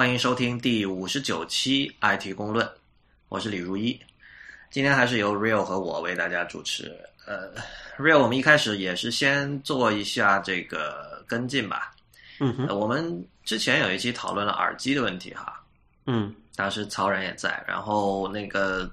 [0.00, 2.66] 欢迎收听第五十九期 IT 公论，
[3.28, 4.00] 我是李如一。
[4.70, 6.90] 今天还是由 Real 和我为大家主持。
[7.26, 7.52] 呃
[7.98, 11.94] ，Real，我们一开始也是先做一下这个跟进吧。
[12.38, 15.62] 嗯哼，我们之前有一期讨论了耳机的问题哈，
[16.06, 18.90] 嗯当时曹然也在，然后那个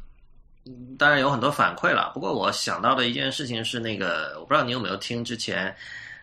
[0.66, 2.12] 嗯当然有很多反馈了。
[2.14, 5.74] 不过我想到的一件事情是，那个我不知道你有没有听之前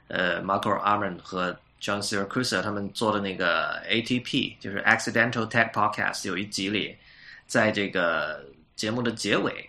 [0.09, 6.97] 呃 Marco Arman 和 John Siracusa 他们做的那个 ATP，就是 Accidental Tech Podcast 有一集里，
[7.47, 8.45] 在这个
[8.77, 9.69] 节目的结尾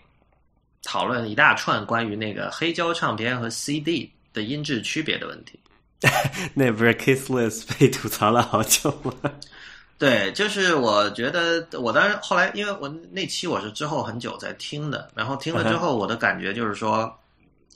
[0.82, 5.58] 讨论一大串关于那个黑胶唱片和 CD 的音质区别的问题。
[6.54, 9.12] 那不是 Kissless 被吐槽了好久吗？
[9.98, 17.18] 对，就是我觉得，我当然后来，因为我那期我是之后很久才听的，然后听了之后， 我的感觉就是说，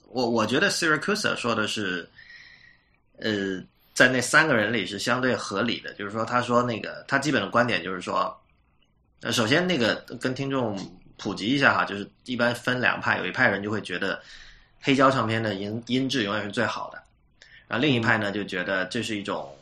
[0.08, 2.06] 我我觉得 Siracusa 说的是，
[3.18, 3.58] 呃，
[3.94, 8.34] 在那三个人里是相对合理的，就是说，他说那个他基本的观点就是说，
[9.22, 10.78] 呃，首先那个跟听众
[11.16, 14.20] 普及一下哈，就是一般分两派，有一派人就会觉得
[14.80, 17.02] 黑胶唱片的音音质永远是最好的，
[17.68, 19.54] 然后另一派呢就觉得这是一种。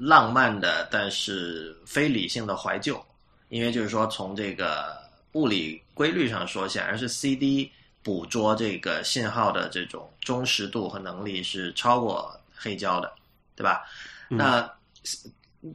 [0.00, 3.04] 浪漫的，但是非理性的怀旧，
[3.48, 4.96] 因为就是说，从这个
[5.32, 7.68] 物理规律上说，显然是 CD
[8.00, 13.12] 捕捉这个信号的这种忠实度和能力是超过黑胶的，
[13.58, 13.84] 对吧？
[14.28, 14.72] 那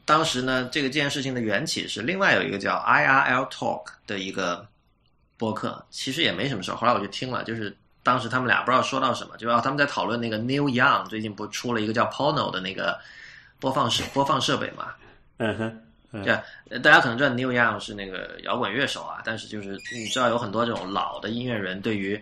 [0.05, 4.65] 当时呢，这个这件事情的缘起是另外有一个叫 IRL Talk 的一个
[5.37, 6.75] 播客，其实也没什么事儿。
[6.75, 12.97] 后来我就听了，就是当时他们俩不知道说到什么，就是他们在讨论那个 Neil Young 最近不出了一个叫 Pono 的那个。
[13.59, 14.93] 播放设播放设备嘛，
[15.37, 22.21] 嗯哼，对，大家可能知道 Neil Young 是那个摇滚乐手啊，但是就是你知道有很多这种老的音乐人对于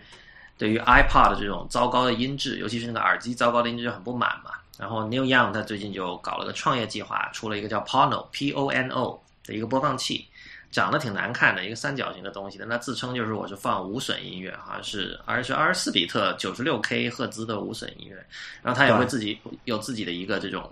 [0.56, 4.52] 对于 iPod 这种糟糕的音质，尤其是那个耳机糟糕的音质就很不满嘛。
[4.78, 10.26] 然后 Neil Young 他最近就搞了个创业计划，出了一个叫 Pono P O N O 的一个播放器，
[10.70, 18.16] 长得挺难看的一个三角形的东西，但他自称就是我是放无损音乐，好像是而是二十四比特九十六 K 赫兹的无损音乐，
[18.62, 20.70] 然后他也会自己有自己的一个这种。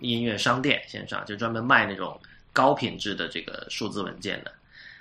[0.00, 2.16] 音乐商店线上就专门卖那种
[2.52, 4.52] 高品质的这个数字文件的，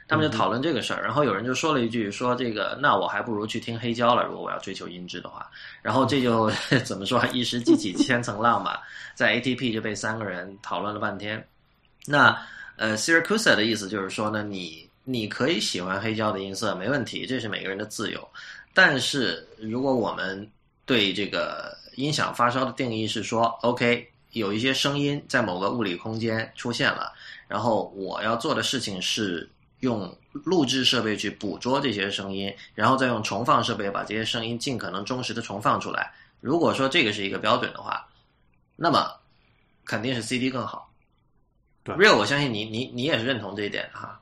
[0.07, 5.49] 他们就讨论这个事儿，然后有人就说了一句说这个那我还不如去听黑胶了，如果我要追求音质的话，
[5.81, 6.49] 然后这就
[6.85, 8.81] 怎么说一石激起千层浪吧，
[9.13, 11.45] 在 ATP 就被三个人讨论了半天。
[12.05, 12.37] 那
[12.77, 18.25] 呃 Siracusa 的意思就是说呢，你你可以喜欢黑胶的音色没问题，这是每个人的自由，
[18.73, 20.49] 但是如果我们
[20.85, 24.09] 对这个音响发烧的定义是说 OK。
[24.33, 27.11] 有一些声音在某个物理空间出现了，
[27.47, 29.49] 然后我要做的事情是
[29.81, 36.11] 用录制设备去捕捉这些声音，然后再用重放设备把这些声音尽可能忠实的重放出来。
[36.41, 38.07] 如果说这个是一个标准的话，
[38.75, 39.11] 那么
[39.85, 40.91] 肯定是 CD 更好。
[41.83, 44.19] 对，Real，我相信你，你你也是认同这一点哈。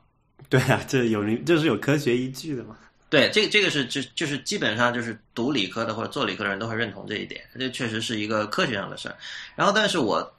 [0.48, 2.76] 对啊，这有这是有科学依据的嘛？
[3.08, 9.16] 对，这个这个是就就是基本上就是读理科的或者做理科的人都会认同这一点，这确实是一个科学上的事儿。
[9.54, 10.34] 然后，但是我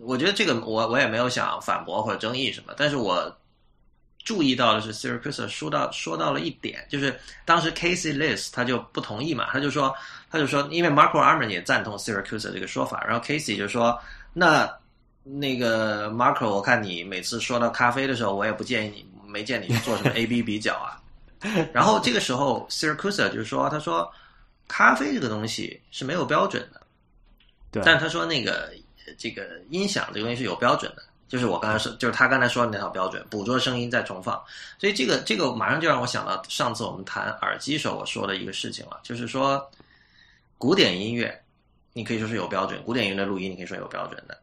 [0.00, 3.36] 我觉得这个我我也没有想反驳或者争议什么，但是我
[4.28, 9.94] 注意到的是 Siracusa 说到说到了一点，就是当时 Casey List 他就不同意嘛，他就说
[10.30, 13.98] 他就说，因为 Marco Arman 也赞同 Siracusa 这个说法，然后 Casey 就说，
[14.34, 14.70] 那
[15.24, 21.00] 那个 Marco，我看你每次说到咖啡的时候，我也不建议你没见你做什么 A B 比较啊。
[21.72, 24.12] 然后这个时候，Siracusa 就是说，他说，
[24.68, 26.82] 咖啡这个东西是没有标准的，
[27.70, 27.82] 对。
[27.82, 28.74] 但他说那个
[29.16, 34.42] 这个音响这个东西是有标准的，就是我刚才说，就是他刚才说的那套标准，捕捉声音再重放。
[34.78, 39.70] 所以这个这个马上就让我想到上次我们谈耳机时候我说的一个事情了，就是说，
[40.56, 41.38] 古典音乐
[41.92, 44.36] 你可以说是有标准，古典音乐的录音你可以说有标准的。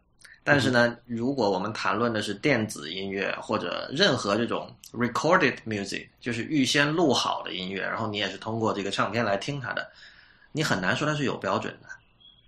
[0.43, 9.89] 但是呢，如果我们谈论的是电子音乐或者任何这种 recorded music，就是预先录好的音乐，然后你也是通过这个唱片来听它的，
[10.51, 11.89] 你很难说它是有标准的，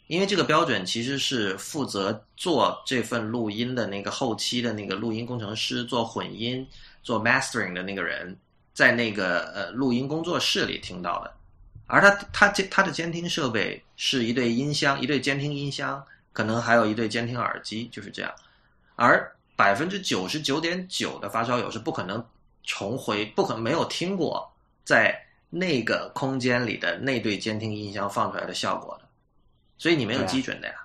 [0.08, 6.68] 因为这个标准其实是负责做这份录音的那个后期的那个录音工程师做混音、
[7.04, 8.36] 做 mastering 的那个人，
[8.74, 11.34] 在那个呃录音工作室里听到的，
[11.86, 16.04] 而他他监他的监听设备是一对音箱，一对监听音箱。
[16.34, 18.32] 可能还有一对监听耳机，就是这样。
[18.96, 22.24] 而百分之九十九点九的发烧友是不可能
[22.64, 24.48] 重回，不可没有听过
[24.86, 25.20] 在
[25.50, 29.07] 那个空间里的那对监听音箱放出来的效果的，
[29.78, 30.76] 所以你没有基准的呀。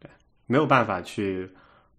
[0.00, 0.10] 对，
[0.46, 1.50] 没有办法去，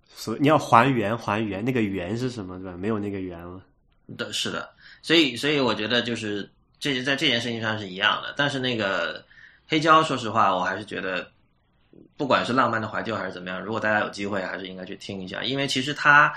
[0.07, 2.77] 所你要还原还原那个圆是什么，对吧？
[2.77, 3.61] 没有那个圆了。
[4.17, 4.69] 对是的，
[5.01, 6.49] 所以所以我觉得就是
[6.79, 8.33] 这在这件事情上是一样的。
[8.37, 9.23] 但是那个
[9.67, 11.29] 黑胶，说实话，我还是觉得。
[12.15, 16.33] 不管是浪漫的怀旧还是怎么样，如果大家有机会，还是应该去听一下，因为其实它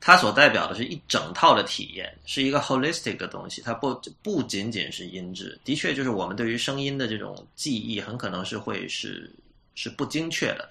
[0.00, 3.60] 它所代表的是一整套的体验，是一个 holistic 的东西。
[3.62, 9.30] 它不不仅仅是音质，的确就是我们对于声音的这种记忆，很可能是会是
[9.74, 10.70] 是不精确的。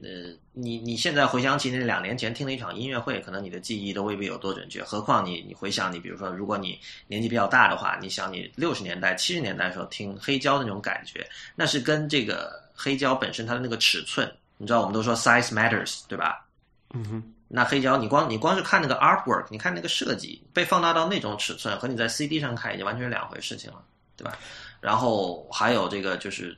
[0.00, 4.82] 呃，你你现在回想起那两年前听了一场音乐会，可能你的记忆都未必有多准确。
[4.82, 6.78] 何况你你回想你，比如说，如果你
[7.08, 16.46] 年纪比较大的话，你想你六十年代、七十年代的时候听黑胶的那种感觉，那是跟这个黑胶本身它的那个尺寸，你知道我们都说 size matters，对吧？
[16.94, 17.34] 嗯哼。
[17.50, 23.82] 那黑胶，你光你光是看那个 artwork，你看那个设计被放大到那种尺寸，和你在 CD 上看已经完全是两回事情了，
[24.16, 24.36] 对吧？
[24.80, 26.56] 然后还有这个就是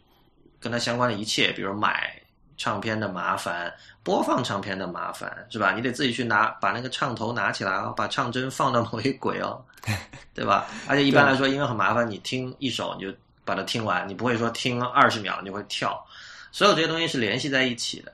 [0.58, 2.12] 跟它相关的一切，比如买
[2.56, 3.72] 唱片的麻烦，
[4.02, 5.72] 播放唱片的麻烦，是吧？
[5.72, 9.64] 你得自己去拿把那个唱头拿起来啊，把唱针放到某一轨哦，
[10.34, 10.66] 对吧？
[10.88, 16.04] 而且一般来说，因为很麻烦，你听一首你就把它听完，你不会说听二十秒你会跳，
[16.50, 18.12] 所有这些东西是联系在一起的。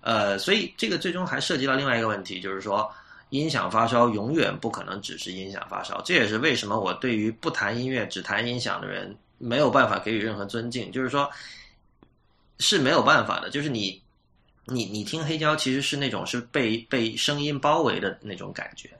[0.00, 2.90] 呃，所以这个最终还涉及到另外一个问题，就是说
[3.30, 6.00] 音响发烧永远不可能只是音响发烧。
[6.02, 10.90] 这也是为什么我对于不谈音乐只谈音响的人没有办法给予任何尊敬。
[10.90, 11.30] 就是说，
[12.58, 13.50] 是没有办法的。
[13.50, 14.00] 就是你，
[14.64, 18.90] 你，你听黑胶其实是那种是被被声音包围的那种感觉，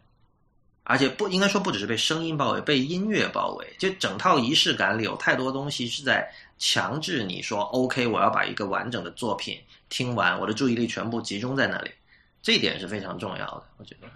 [0.88, 3.76] 而且不应该说不只是被声音包围，被音乐包围。
[3.78, 6.26] 就整套仪式感里有太多东西是在
[6.58, 9.60] 强制你说 OK，我要把一个完整的作品。
[9.90, 11.90] 听完，我的注意力全部集中在那里，
[12.40, 13.64] 这一点是非常重要的。
[13.76, 14.08] 我觉得，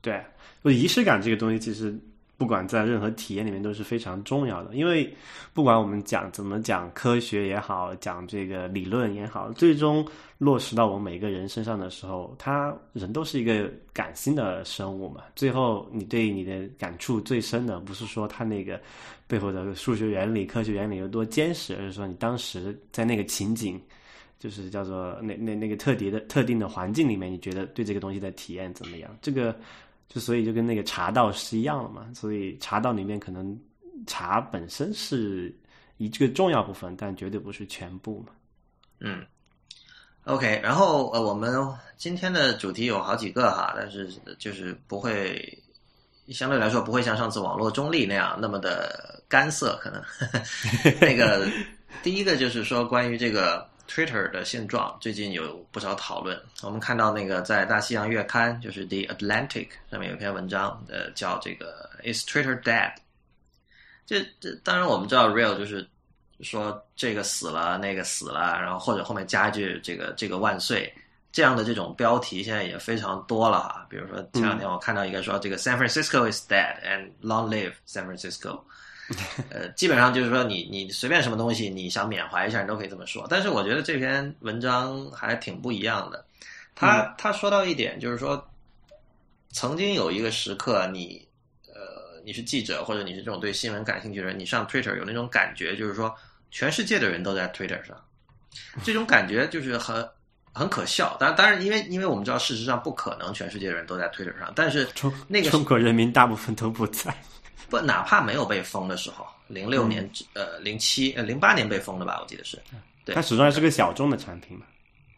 [0.00, 0.20] 对，
[0.64, 1.96] 就仪式感这个东西，其实
[2.40, 4.74] 不管在任何体验里面都是非常重要的。
[4.74, 5.14] 因为
[5.52, 10.02] 不管我们讲怎么讲科学也好，讲这个理论也好，最终
[10.38, 15.20] 落实到我们每个人身上的时候，他人都是一个感性的生物嘛。
[15.36, 18.80] 最后，你对你的感触最深的，不是说他那个
[19.26, 23.78] 背后的数学原理、科学原理有多坚实，而是说你当时在那个情景。
[24.38, 29.14] 就是叫做那那那个特别的特定的环境里面，你觉得对这个东西的体验怎么样？
[29.20, 29.54] 这个
[30.10, 32.06] 就所以就跟那个茶道是一样的嘛。
[32.14, 33.58] 所以茶道里面可能
[34.06, 35.56] 茶本身是
[35.96, 38.32] 一个重要部分，但绝对不是全部嘛。
[38.98, 39.24] 嗯
[40.24, 40.60] ，OK。
[40.62, 41.50] 然后呃，我们
[41.96, 45.56] 今天的主题有好几个哈，但是就是不会
[46.28, 50.02] 相对来说不会像上次网络中立那样那么的干涩，可能
[51.00, 51.48] 那个
[52.02, 53.66] 第一个就是说关于这个。
[53.90, 56.40] Twitter 的现状最近有不少讨论。
[56.62, 62.92] 我们看到那个在《大西洋月刊》就是 The Atlantic 上面有篇文章，呃，叫这个 Is Twitter Dead？
[64.06, 65.84] 这这当然我们知道，Real 就是
[66.40, 70.94] 说这个死了，那个死了，然后或者后面加一句这个这个万岁
[71.32, 73.86] 这样的这种标题，现在也非常多了哈。
[73.90, 78.60] 比如说前两天我看到一个说这个 San Francisco is dead and long live San Francisco。
[79.50, 83.26] 呃，基本上就是说，你你随便什么东西，你想缅怀一下，你都可以这么说。
[83.28, 86.24] 但是我觉得这篇文章还挺不一样的。
[86.74, 88.48] 他他说到一点，就是说，
[89.50, 91.26] 曾经有一个时刻，你
[91.66, 96.14] 呃，你是记者或者你是这种对新闻感兴趣的人，你上 Twitter 有那种感觉，就是说，
[96.50, 98.00] 全世界的人都在 Twitter 上，
[98.84, 100.08] 这种感觉就是很
[100.52, 101.16] 很可笑。
[101.18, 104.88] 当然，当然，因为因为我们知道，事实上不可能全世界的人都在 Twitter 上，但是
[105.26, 107.12] 那个中国人民大部分都不在。
[107.70, 112.60] 不，哪怕没有被封的时候，零六年、呃零七、呃零八年被封的吧，我记得是。
[113.04, 114.66] 对，它始终还是个小众的产品嘛。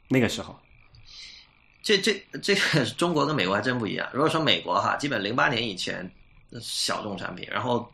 [0.07, 0.57] 那个时候，
[1.83, 2.13] 这这
[2.43, 4.07] 这个中国跟美国还真不一样。
[4.13, 6.09] 如果说美国哈，基本零八年以前
[6.61, 7.91] 小众产品，然后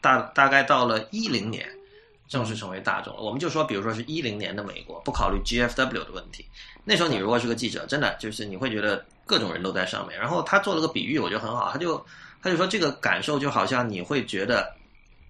[0.00, 1.68] 大大概到了一零年
[2.26, 3.14] 正式成为大众。
[3.16, 6.44] 我们就说，比如说是一零年的美国，不考虑 GFW 的问题，
[6.84, 10.18] 那时候你如果是个记者，真的就是你会觉得各种人都在上面。
[10.18, 12.04] 然后他做了个比喻，我觉得很好，他就。
[12.42, 14.72] 他就说，这个感受就好像你会觉得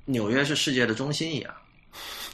[0.04, 1.54] 纽约是世界的中心一样，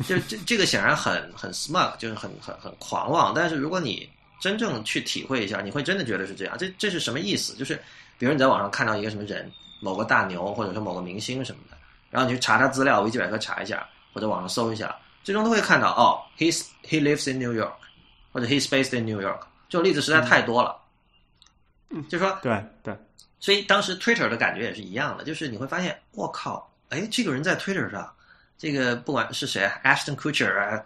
[0.07, 3.33] 就这这个显然很很 smug，就是很很很狂妄。
[3.35, 4.09] 但是如果你
[4.41, 6.57] 真正去体会一下，你会真的觉得是这样。
[6.59, 7.55] 这这是什么意思？
[7.55, 7.75] 就是
[8.19, 11.77] 比如你在网上看到一个什么人，某个大牛，或者说某个明星什么的，
[12.11, 17.73] 然后你去查他资料，维基百科查一下，或者网上搜一下，最终都会看到哦，he's he lives in New York，
[18.31, 19.41] 或者 he's based in New York。
[19.69, 20.77] 这种例子实在太多了。
[21.89, 22.95] 嗯，就说对对。
[23.39, 28.13] 所以当时 Twitter 的感觉也是一样的，就是你会发现，我靠，哎，这个人在 Twitter 上，
[28.59, 30.83] 这个不管是谁，Aston Kutcher 啊，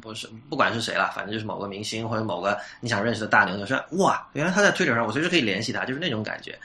[0.00, 6.58] 不是，不管是谁了，反正就是某个明星或者某个你想认识的大牛，就说哇，原来他在 Twitter 上，我随时可以联系他，就是那种感觉。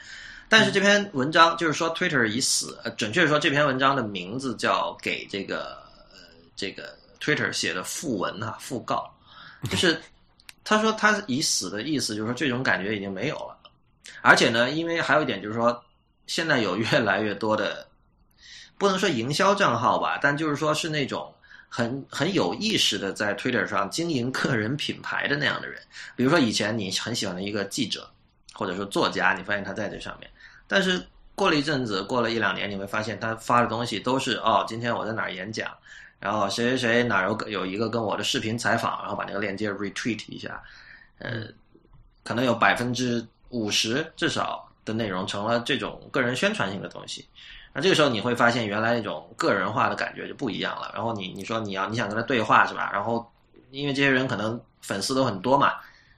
[0.48, 6.18] 但是这篇文章就是说 Twitter 已死，准确说这篇文章的名字叫给这个呃
[6.54, 9.12] 这个 Twitter 写的讣文啊，讣告，
[9.68, 10.00] 就是
[10.62, 13.55] 他说他已死的意思，就是说这种感觉已经没有了。
[14.22, 15.84] 而且呢，因为还有一点就是说，
[16.26, 17.86] 现在有越来越多的，
[18.78, 21.32] 不能说营销账号吧，但就是说是那种
[21.68, 25.80] 很很有意识的在 Twitter 上经营个人品牌的那样的人。
[26.16, 28.08] 比如说以前你很喜欢的一个记者，
[28.54, 30.30] 或者说作家，你发现他在这上面。
[30.66, 31.00] 但是
[31.34, 35.70] 过了一阵子，过了一两年，你会发现他发的东西都是哦，今天我在哪儿演讲，
[36.18, 40.60] 然后谁谁谁哪儿有有一个跟我的视频采访，然后把那个链接 retweet 一下，
[41.18, 41.46] 呃，
[42.24, 43.24] 可能有百分之
[43.56, 47.26] 五十至少的内容成了这种个人宣传性的东西。
[47.72, 50.90] 那这个时候你会发现，原来那种个人化的感觉就不一样了。
[50.94, 52.90] 然后你你说你要你想跟他对话是吧？
[52.92, 53.26] 然后
[53.70, 55.72] 因为这些人可能粉丝都很多嘛，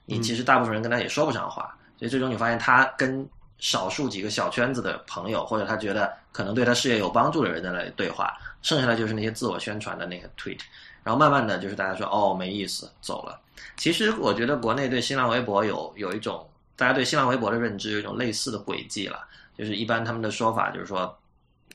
[0.05, 3.27] 你其实大部分人跟他也说不上话，所以最终你发现他跟
[3.57, 10.59] 少数几个小圈子的朋友，或者他觉得可能对他事业有帮助的人在那里对话，剩下的就是那些自我宣传的那个 tweet。
[11.03, 13.39] 然后慢慢的就是大家说哦没意思走了。
[13.77, 16.47] 其实我觉得国内对新浪微博有有一种
[16.79, 21.15] 大家对新浪微博的认知有一种类似的轨迹了，就是一般他们的说法就是说。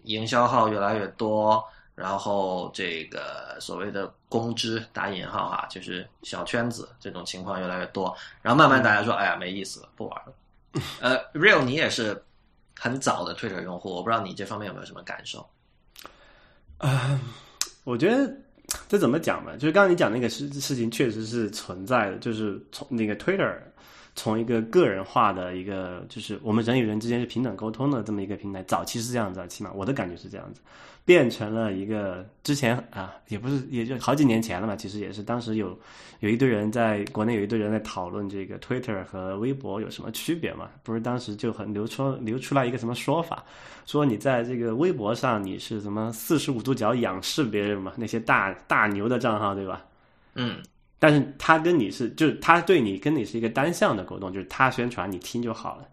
[0.05, 10.35] 营销号越来越多，然后这个所谓的公知打引号哈，就是小圈子这种情况越来越多，然后慢慢大家说，哎呀没意思了，不玩了。
[11.01, 12.23] 呃，Real，你也是
[12.79, 15.49] 很早的 Twitter 用户，我不知道你这方面有没有什么感受？
[16.77, 17.19] 啊，
[17.85, 18.31] 我觉得
[18.91, 19.57] 这怎么讲呢？
[19.57, 23.57] 就是刚刚你讲那个事事情确实是存在的，就是从那个 Twitter。
[24.17, 30.61] 从一个个人化的一个，就是我们人与人之间是平等沟通的这么一个平台，早期是这样子，起码我的感觉是这样子，
[31.05, 35.77] 变成了一个之前啊，也不是，也就好几年前了嘛，其实也是当时有
[36.21, 43.45] 有一堆人在国内有一堆人在讨论这个 Twitter 和微博有什么区别嘛，不是当时就很流出流出来一个什么说法，
[43.85, 49.85] 说你在这个微博上你是什么四十五度角仰视别人嘛，那些大大牛的账号对吧？
[50.35, 50.63] 嗯。
[51.05, 55.87] 但是他跟你是，就是他对你跟你是一个单向的沟通，就是他宣传你听就好了。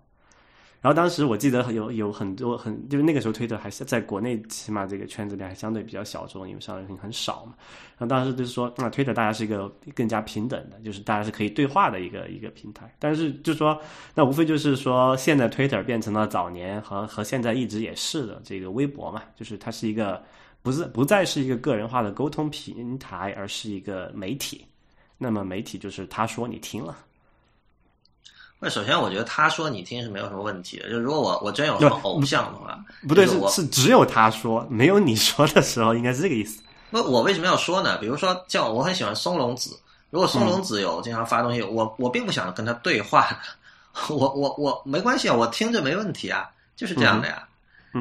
[0.80, 7.54] 然后当时我记得有有很多很，就是那个时候推特还是在国内，起码这个圈子里还相对比较小众，因为上的人很少嘛。
[7.98, 12.90] 然后当时就是说，那推特大家是一个更加平等的，就是大家是可以对话的一个一个平台。
[12.98, 13.78] 但是就说，
[14.16, 20.24] 那无非就是说，现在推特变成了早年和和现在一直也是的这个微博嘛，就是它是一个
[20.62, 24.66] 不是不再是一个个人化的沟通平台，而是一个媒体。
[25.24, 26.98] 那么媒体就是他说你听了，
[28.60, 30.90] 那首先我觉得他说你听是没有什么问题的。
[30.90, 36.64] 就如果我我真有什么偶像的话，不对，是是只有他说没有你说的时候，应该是这个意思。
[36.90, 38.00] 那我为什么要说呢？
[38.00, 43.30] 比如说叫我很喜欢松隆子，如果松隆子有经常发东西，我我并不想跟他对话，
[44.10, 47.48] 我我我没关系啊，我听着没问题啊，就是这样的呀。
[47.48, 47.51] 嗯，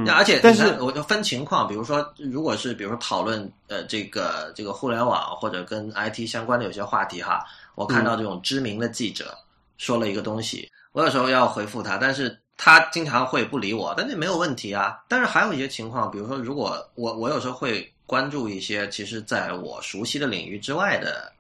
[0.08, 7.44] 而且但是我就分情况，比如说，如果是比如说讨论呃这个这个互联网或者跟 IT 相关的有些话题哈，
[7.74, 9.36] 我看到这种知名的记者
[9.78, 15.02] 说了一个东西，我有时候要回复他，但是他经常会不理我，但这没有问题啊。
[15.08, 21.32] 但是还有一些情况，比如说，如果我我有时候会关注一些其实在我熟悉的领域之外的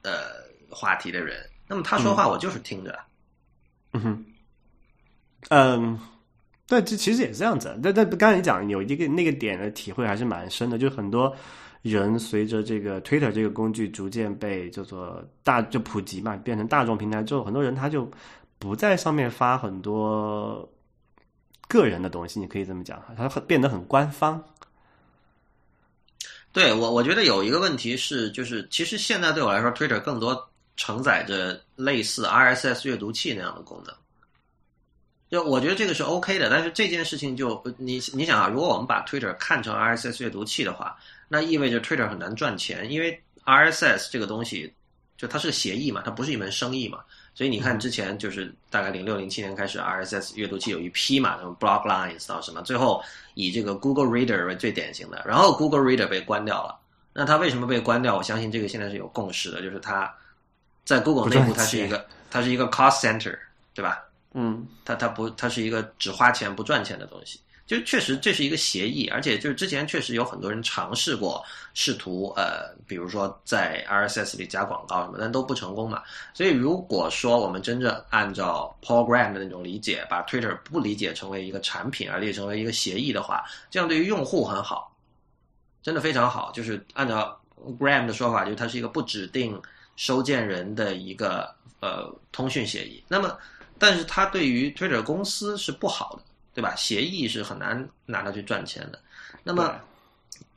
[0.00, 0.12] 呃
[0.70, 2.98] 话题的人，那么他说话我就是听着。
[3.92, 4.24] 嗯哼，
[5.50, 6.00] 嗯。
[6.68, 7.74] 对，这其实也是这样子。
[7.82, 11.34] 但但刚才你讲有一个那个点的体会还是蛮深的，就是很多
[11.80, 18.06] 人随着这个 Twitter 这个工具逐渐被叫做大就普及嘛，变成大众平台之后，很多人他就
[18.58, 20.68] 不在上面发很多
[21.68, 24.44] 个人的东西，你可以这么讲，他变得很官方。
[26.52, 33.94] 对我，我觉得有一个问题是，就是其实现在对我来说，Twitter 更多承载着类似 RSS 阅读器那样的功能。
[35.30, 40.96] 就我觉得这个是 OK 的，但是这件事情就你你想啊，如果我们把 Twitter 看成 RSS 阅读器的话，
[41.28, 44.72] 那意味着 Twitter 很难赚钱，因为 RSS 这个东西
[45.16, 47.00] 就它是个协议嘛，它不是一门生意嘛。
[47.34, 53.00] 所以你看之前就是大概零六零七年开始，RSS 阅读器有一批嘛，什么 Bloglines 到什么，最后
[53.34, 56.76] 以这个 Google Reader 为最典型的，然后 Google Reader 被关掉了。
[57.12, 58.16] 那它为什么被关掉？
[58.16, 60.12] 我相信这个现在是有共识的，就是它
[60.84, 63.38] 在 Google 内部它是一个它是一个 cost center，
[63.74, 64.02] 对吧？
[64.34, 67.40] 嗯，它它不，它是一个只花钱不赚钱的东西。
[67.66, 71.44] 就确实这是一个协议，而且就是之前确实有很多人尝试过，
[71.74, 76.02] 试图呃，比如说在 RSS 里加广告什么，但都不成功嘛。
[76.32, 84.90] 所以如果说我们真正按照 Paul Graham 的那种理解，把 Twitter 不理解成为一个产品，而理解成为一个协议的话，这样对于用户很好，
[85.82, 86.50] 真的非常好。
[86.52, 87.38] 就是按照
[87.78, 89.60] Graham 的说法，就是它是一个不指定
[89.96, 93.04] 收件人的一个呃通讯协议。
[93.08, 93.36] 那么
[93.78, 96.22] 但是它对于 Twitter 公司是不好的，
[96.54, 96.74] 对吧？
[96.76, 99.00] 协议是很难拿它去赚钱的。
[99.42, 99.80] 那么，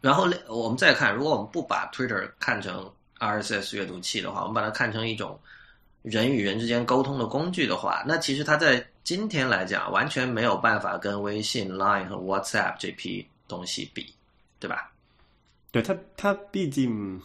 [0.02, 5.40] 然后我们再看，如果我们不把 Twitter 看成 RSS 阅读器的话，我们把它看成一种
[6.02, 14.14] 人与人之间沟通的工具的话，那其实它在今天来讲，完全没有办法跟微信、Line 和 WhatsApp 这批东西比，
[14.60, 14.92] 对吧？
[15.72, 17.22] 对它，它毕竟。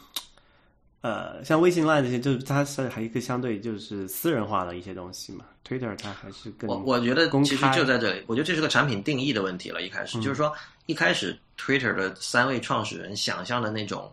[1.06, 5.44] 呃，像微信 Line 这些，就是它是还有一个相对就是私人化的一些东西嘛。
[5.64, 9.82] Twitter 它还是更我我觉得公其实开就在这里，我觉得这是个产品定义的问题了。
[9.82, 10.52] 一开嗯始、就是说，
[10.86, 14.12] 一开始 Twitter 的三位创始人想象的那种，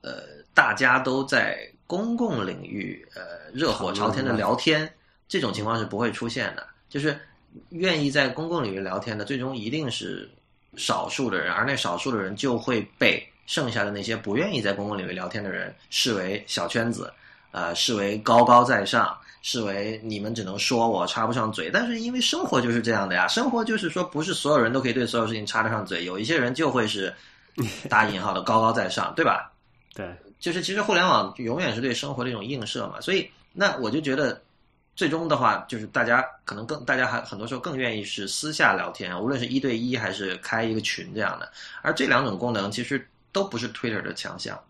[0.00, 0.22] 呃，
[0.54, 3.22] 大家都在公共领域呃
[3.52, 4.90] 热火朝天的聊天，
[5.28, 6.66] 这种情况是不会出现的。
[6.88, 7.14] 就是
[7.68, 10.30] 愿意在公共领域聊天的，最终一定是
[10.76, 17.12] 少数的人，而那少数的人就会被剩下的那些不愿意在公共领域聊天的人视为小圈子，
[17.50, 21.70] 呃，视为高高在上，视为你们只能说我插不上嘴。
[21.70, 27.12] 但是因为生活就是这样的呀，生活就是说不是所有人都可以对所有事情插得上嘴，有一些人就会是
[27.88, 29.52] 打引号的高高在上，对吧？
[29.94, 30.06] 对，
[30.38, 34.40] 就是其实互联网永远是对生活的一种映射嘛，所以那我就觉得，
[34.96, 44.62] 最终的话就是大家可能更大家还很多时候更愿意是私下聊天，无论是一对一还是开一个群这样的，而这两种功能其实都不是 Twitter 的强项。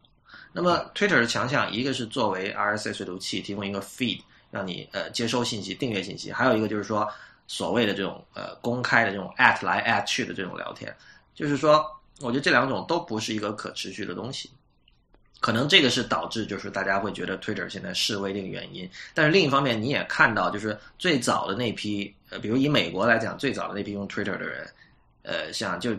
[0.53, 7.09] 那么 Twitter 的强项，一个是作为 RSS 阅读器提供一个 feed，让你呃接收信息、订阅信息；还有一个就是说
[7.47, 10.95] 所谓的这种呃公开的这种 at 来 at 去的这种聊天。
[11.35, 11.85] 就是说，
[12.21, 14.51] 我觉得这两种都不是一个可持续的东西。
[15.41, 24.71] 可能这个是导致就是大家会觉得 Twitter 现在示威的一个原因，但是另一方面你也看到，就是最早的那批，呃，比如以美国来讲，最早的那批用 Twitter 的人，
[25.23, 25.97] 呃，像就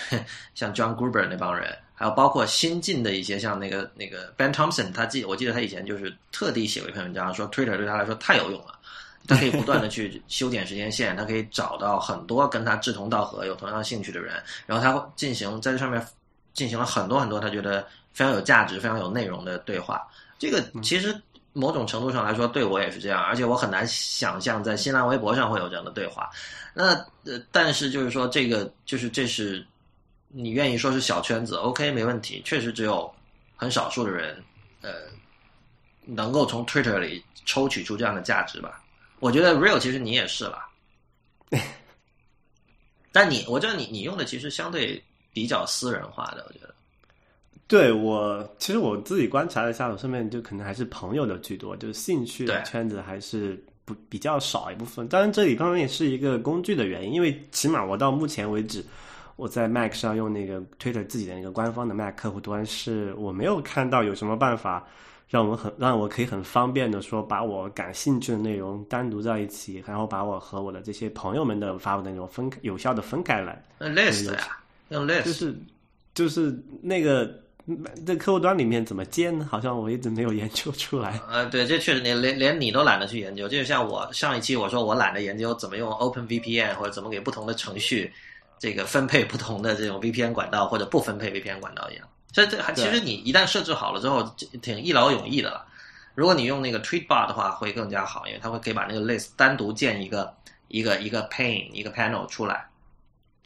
[0.54, 8.78] 像 John Gruber 那帮人，还有包括新进的一些像那个那个 Ben Thompson，他记我记得他以前就是特地写过一篇文章，说 Twitter 对他来说太有用了，
[9.26, 14.34] 他可以不断的去 修剪时间线，他可以找到很多跟他志同道合、有同样兴趣的人，
[14.66, 16.06] 然后他会进行在这上面
[16.52, 20.06] 进行了很多很多他觉得非常有价值、非常有内容的对话。
[20.38, 21.18] 这个其实
[21.54, 26.28] 某种程度上来说，对我也是这样，而且我很难想象在新浪微博上会有这样的对话。
[26.74, 29.66] 那呃，但是就是说，这个就是这是
[30.38, 33.10] 你愿意说是小圈子，OK，没问题，确实只有
[33.56, 34.36] 很少数的人，
[34.82, 34.90] 呃，
[36.04, 38.84] 能够从 Twitter 里抽取出这样的价值吧。
[39.18, 40.58] 我觉得 Real 其实你也是了，
[43.10, 46.74] 但你我知道你你用的其实相对比较私人化的，我觉得。
[47.66, 55.08] 对我，其实我自己观察了一下，我身边就可能还是朋友的居多，就是兴趣的圈子还是不比较少一部分。
[55.08, 58.84] 当然，这里当然也是一个工具的原因，因为起码我到目前为止，
[59.36, 64.86] 我在 Mac 上用那个 Twitter 自己的那个官方的 Mac 客户端，是我没有看到有什么办法
[65.28, 73.62] 让我很让我可以很方便的说把我感兴趣的内容单独在一起，然后把我和我的这些朋友们的发布的内容分有效的分开来。
[73.78, 75.54] 那 list 呀，用 list 就是
[76.14, 77.28] 就是那个
[78.06, 79.46] 这客户端里面怎么建呢？
[79.50, 81.20] 好像我一直没有研究出来。
[81.28, 83.48] 呃，对，这确实连连连你都懒得去研究。
[83.48, 88.10] 就像我上一期我说我懒得研究怎么用 OpenVPN 或者怎么给不同的程序
[88.58, 92.08] 这个分配不同的这种 VPN 管道或者不分配 VPN 管道一样。
[92.32, 95.66] 所以这还其实你一旦设置好了之后，这挺一劳永逸的了。
[96.14, 100.34] 如果你用那个 Tweetbot 的话，会更加好，因为它会可以把那个 list 单独建一个
[100.68, 102.66] 一个一个 pane 一个 panel 出来。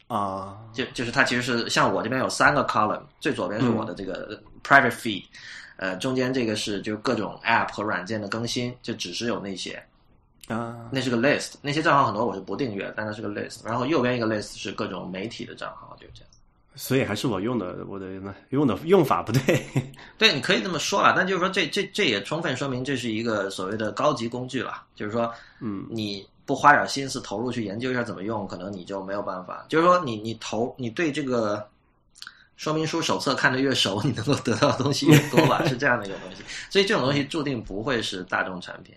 [0.07, 5.23] 啊，就就是它其实是像我这边有三个 column，最左边是我的这个 private feed，、
[5.77, 9.81] 呃，中间这个是就各种 app 和软件的更新，就只是有那些，
[10.47, 16.29] 啊，那是个 list，那些账号很多我是不订阅，但它是个 list，然后右边一个 list 是各种媒体的账号，就这样。
[16.73, 18.07] 所以还是我用的我的
[18.49, 19.61] 用的用法不对。
[20.17, 29.65] 对，你可以这么说了，但就是说这这这也充分说明这是一个所谓的高级工具了，就是说，嗯，你不花点心思投入去研究一下怎么用，可能你就没有办法。
[29.67, 31.65] 就是说你，你投你对这个
[32.55, 36.41] 说明书手册看得越熟，你能够得到的东西越多吧， 是这样的一个东西。
[36.69, 38.95] 所以这种东西注定不会是大众产品。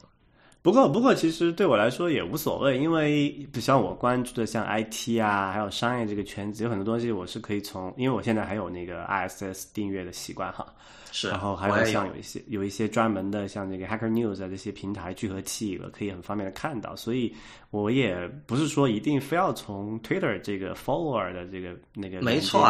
[0.65, 10.67] 不过，不过，其实对我来说也无所谓，因为不像我关注的像 IT 啊，还有商业这个圈子，有很多东西我是可以从，因为我现在还有那个 ISS 订阅的习惯哈，
[11.13, 17.31] 是，然后还有像有一些有一些专门的像这个 Hacker News 啊这些平台聚合器，我可以很方便的看到，所以
[17.69, 22.67] 我也不是说一定非要从 Twitter 这个 follower 的这个那个没错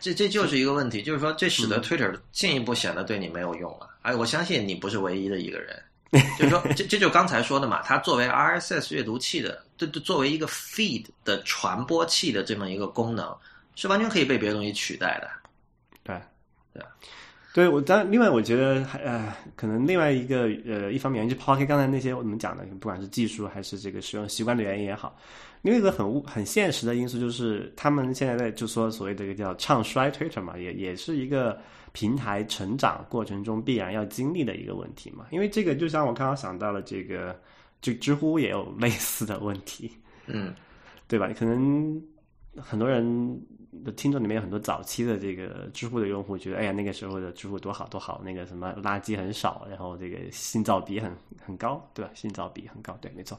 [0.00, 3.90] 这这就是一个问题，就是说这使得 Twitter 进一步显得对你没有用了。
[4.00, 5.78] 哎，我相信你不是唯一的一个人。
[6.38, 13.34] 就是说，这这就刚才说的嘛，它作为 RSS 阅读器的，这这作为一个 feed 的传播器的这么一个功能，
[13.74, 15.28] 是完全可以被别的东西取代的。
[16.02, 16.20] 对，
[16.72, 16.88] 对啊，
[17.54, 25.16] 对我当然，另外我觉得还呃，可能另外一个呃，一方面就抛开刚才那些我们讲的，不管是技术还是这个使用习惯的原因也好，
[25.64, 31.58] 另外一个很物很现实的因素就是，他们现在在就说所谓的一个叫唱衰 Twitter 嘛，也也是一个
[31.92, 35.24] 平台成长过程中必然要经历的一个问题嘛。
[35.30, 37.34] 因为这个就像我刚刚想到了这个，
[37.80, 39.90] 就知乎也有类似的问题，
[40.26, 40.54] 嗯，
[41.08, 41.30] 对吧？
[41.34, 41.98] 可能
[42.60, 43.40] 很多人
[43.84, 51.10] 的听众里面有很多早期的这个知乎的用户，觉得哎呀那个时候的知乎多好多好，那个什么垃圾很少，然后这个信噪比很
[51.44, 52.10] 很高，对吧？
[52.14, 53.38] 信噪比很高，对，没错。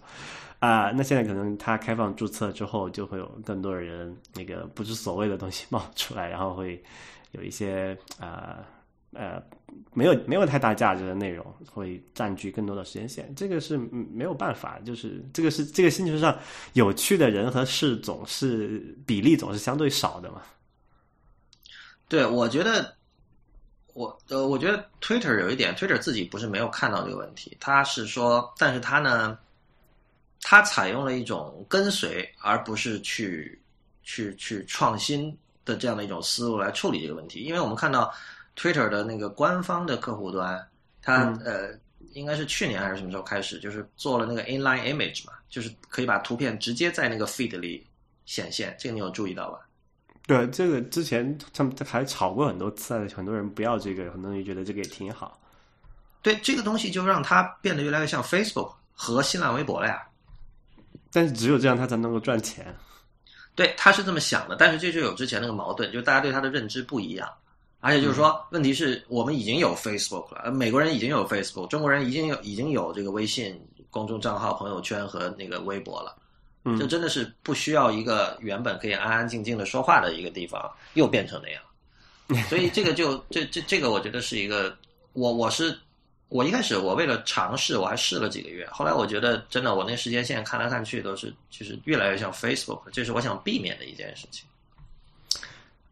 [0.60, 6.84] 啊，那现在可能它开放注册之后，就会有更多的人那个不知所谓的东西冒出来，然后会
[7.32, 8.66] 有一些啊
[9.16, 9.42] 呃
[9.94, 16.38] 没有没有太大价值的内容会占据更多的时间线，这个是没有办法，就是这个是这个星球上
[16.74, 20.42] 有趣的人和事总是比例总是相对少的嘛。
[22.10, 22.94] 对，我觉得
[23.94, 29.38] 我呃，我觉得 Twitter 有一点，Twitter 自己不是没有看到这个问题，他是说，但是他呢，
[30.42, 33.58] 他采用了一种跟随而不是去
[34.04, 38.14] 去去创新的这样的一种思路来处理这个问题，因为我们看到。
[38.56, 40.66] Twitter 的那个官方的客户端，
[41.02, 41.78] 它呃，
[42.14, 47.86] 应该是去年还是什么时候开始，就是做了那个 inline image 嘛，就是可以把图片直接在那个 feed 里
[48.26, 48.76] 显现。
[48.80, 49.60] 这个你有注意到吧？
[50.28, 55.40] 对，这个之前他们还吵过很多次，很多人不要这个，很多人觉得这个也挺好。
[56.24, 60.02] 对，这个东西就让它变得越来越像 Facebook 和新浪微博了呀。
[61.12, 62.76] 但是只有这样，它才能够赚钱。
[63.54, 67.30] 对，他是这么想的，但是这就有之前那个矛盾，就是大家对他的认知不一样。
[67.86, 73.56] 而且就是说，问题是我们已经有 Facebook 了，美国人已经有 Facebook，中国人已经有已经有这个微信
[73.92, 76.18] 公众账号、朋友圈和那个微博了，
[76.80, 81.62] 就真的是不需要一个原本可以安安静静的说话的一个地方，又变成那样。
[82.50, 84.76] 所以这个就这这这个，我觉得是一个，
[85.14, 85.78] 我我是
[86.30, 94.44] 我一开始我为了尝试，我还试了几个月，后来我觉得真的，我那时间线看来看去都是就是越来越像 Facebook，这是我想避免的一件事情。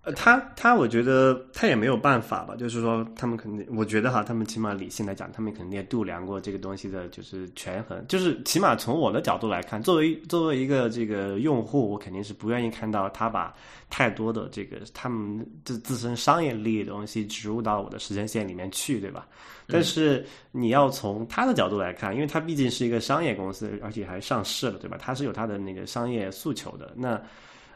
[0.03, 2.57] 呃，他他，我觉得他也没有办法吧。
[2.57, 8.05] 就是说，他们肯定，我觉得哈，他们起码理性来讲，他们肯定也度量过这个东西的，就是权衡。
[8.09, 13.55] 就是起码从我的角度来看，作为作为一个这个用户，我肯定是不愿意看到他把
[13.89, 19.25] 太多的这个他们自自身商业利益的东西植入到我的时间线里面去，对吧？
[19.67, 24.97] 但是你要从他的角度来看，因为他毕竟是一个商业公司，而且还上市了，对吧？
[24.99, 26.91] 他是有他的那个商业诉求的。
[26.93, 27.21] 那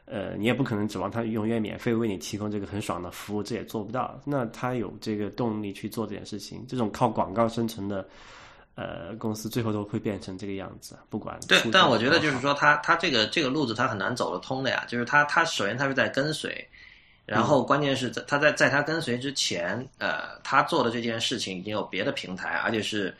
[0.09, 4.17] 呃，你也不可能指望他永远免费为你提供这个很爽的服务，这也做不到。
[4.23, 8.07] 那他有这个动力去做这件事情，这种靠广告生成的
[8.75, 10.97] 呃公司，最后都会变成这个样子。
[11.09, 14.85] 不管对，但我觉得就是说，他他这个这个路子他很难走得通的呀。
[14.87, 16.65] 就是他他首先他是在跟随，
[17.25, 23.13] 然后关键是在他在在他跟随之前，呃，他做的这件事情已经有别的平台，而且是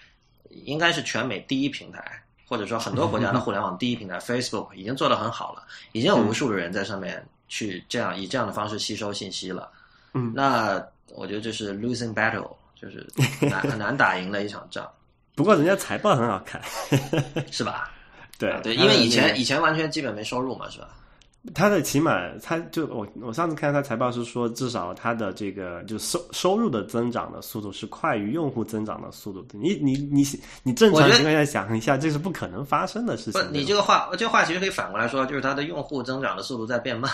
[0.50, 2.24] 应该是全美第一平台。
[2.48, 9.70] 或者说，很多国家的互联网第一平台 Facebook 已经做得很好了，已经有无数的人在上面去这样以这样的方式吸收信息了。
[10.14, 10.82] 嗯，那
[11.14, 13.06] 我觉得这是 losing battle，就是
[13.42, 14.90] 难 很难打赢的一场仗。
[15.36, 16.62] 不过人家财报很好看，
[17.52, 17.92] 是吧？
[18.40, 20.90] 对对，因为以前以前完全基本没收入嘛，是吧？
[21.54, 29.46] 他的起码，他就我我上次看他财报是说，至少他的这个就收收入的增长的速度是快于用户增长的速度。
[29.52, 30.24] 你你你
[30.64, 33.42] 你正常情况下想一下，这是不可能发生的事情。
[33.42, 37.10] 不，你这个话，这个话其实可以反过来说，就是它的用户增长的速度在变慢。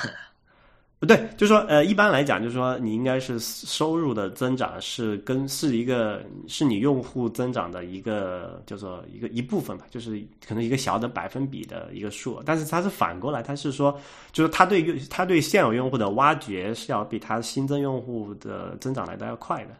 [1.03, 12.41] 不对，就是说，呃，一般来讲，就是说，你应该是收入的增长是跟是一个是你用户增长的一个叫做一个一部分吧，就是可能一个小的百分比的一个数。
[12.45, 13.99] 但是它是反过来，它是说，
[14.31, 19.71] 就是它对用它对现有用户的挖掘是要比它新增用户的增长来的要快的。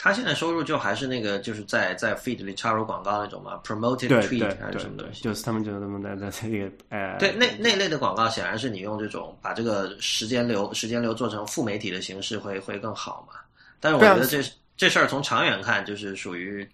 [0.00, 5.24] 他现在收入就还是那个，就是在在 feed 里插入广告那种嘛，promoted tweet 还是什么东西？
[5.24, 13.40] 就是他们就是他们在在这个呃，对那那类的广告，显然是你用这种把这个时间流时间流做成副媒体的形式会会更好嘛。
[13.80, 14.40] 但是我觉得这
[14.76, 16.64] 这事儿从长远看就是属于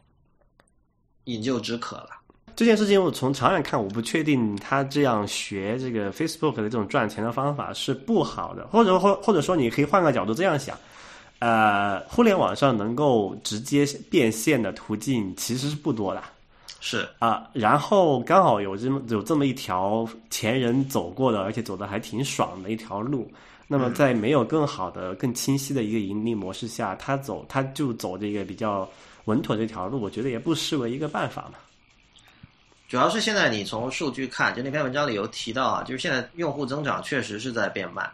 [1.25, 2.11] 饮鸩止渴了。
[2.55, 10.79] 这件事情我从长远看，我不确定他这样学这个 Facebook 的这种赚钱的方法是不好的，或者或或者说你可以换个角度这样想。
[11.41, 16.23] 呃，互联网上能够直接变现的途径其实是不多的，
[16.81, 23.31] 是啊，然后刚好有这么有这么一条前人走过的，而且走的还挺爽的一条路。
[23.67, 28.89] 那么在没有更好的、更清晰的一个盈利模式下，他走他就走这个比较
[29.25, 31.59] 稳妥这条路，我觉得也不失为一个办法嘛。
[32.89, 38.11] 主要是现在你从数据看，就那篇文章里有提到啊，就是现在用户增长确实是在变慢，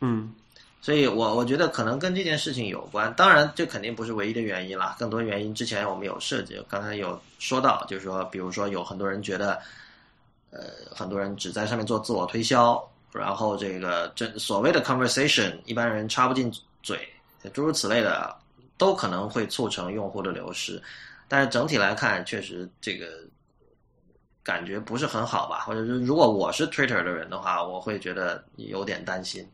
[0.00, 0.32] 嗯。
[0.80, 3.12] 所以，我我觉得可能跟这件事情有关。
[3.14, 9.60] 当然，这肯定不是唯一的原因了，更多原因之前我们有涉及，刚才有说到，就是说，比如说有很多人觉得，
[10.50, 10.60] 呃，
[10.94, 16.50] 很多人只在上面做自我推销，然后这个这所谓的 conversation，一般人插不进
[16.82, 17.06] 嘴，
[17.52, 18.34] 诸如此类的，
[18.78, 20.80] 都可能会促成用户的流失。
[21.26, 23.06] 但是整体来看，确实这个
[24.42, 29.46] 感觉不是很好吧，或者是如果我是 Twitter 的人的话，我会觉得有点担心。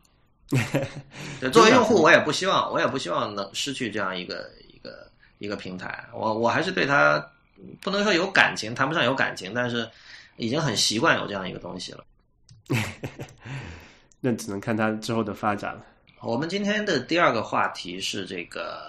[1.39, 6.05] 对， 作为用户，我也不希望，我也不希望能失去这样一个一个一个平台。
[6.13, 7.25] 我我还是对它
[7.81, 9.89] 不能说有感情，谈不上有感情，但是
[10.37, 12.03] 已经很习惯有这样一个东西了。
[14.21, 15.85] 那只能看它之后的发展了。
[16.21, 18.81] 我们今天的第二个话题是这个，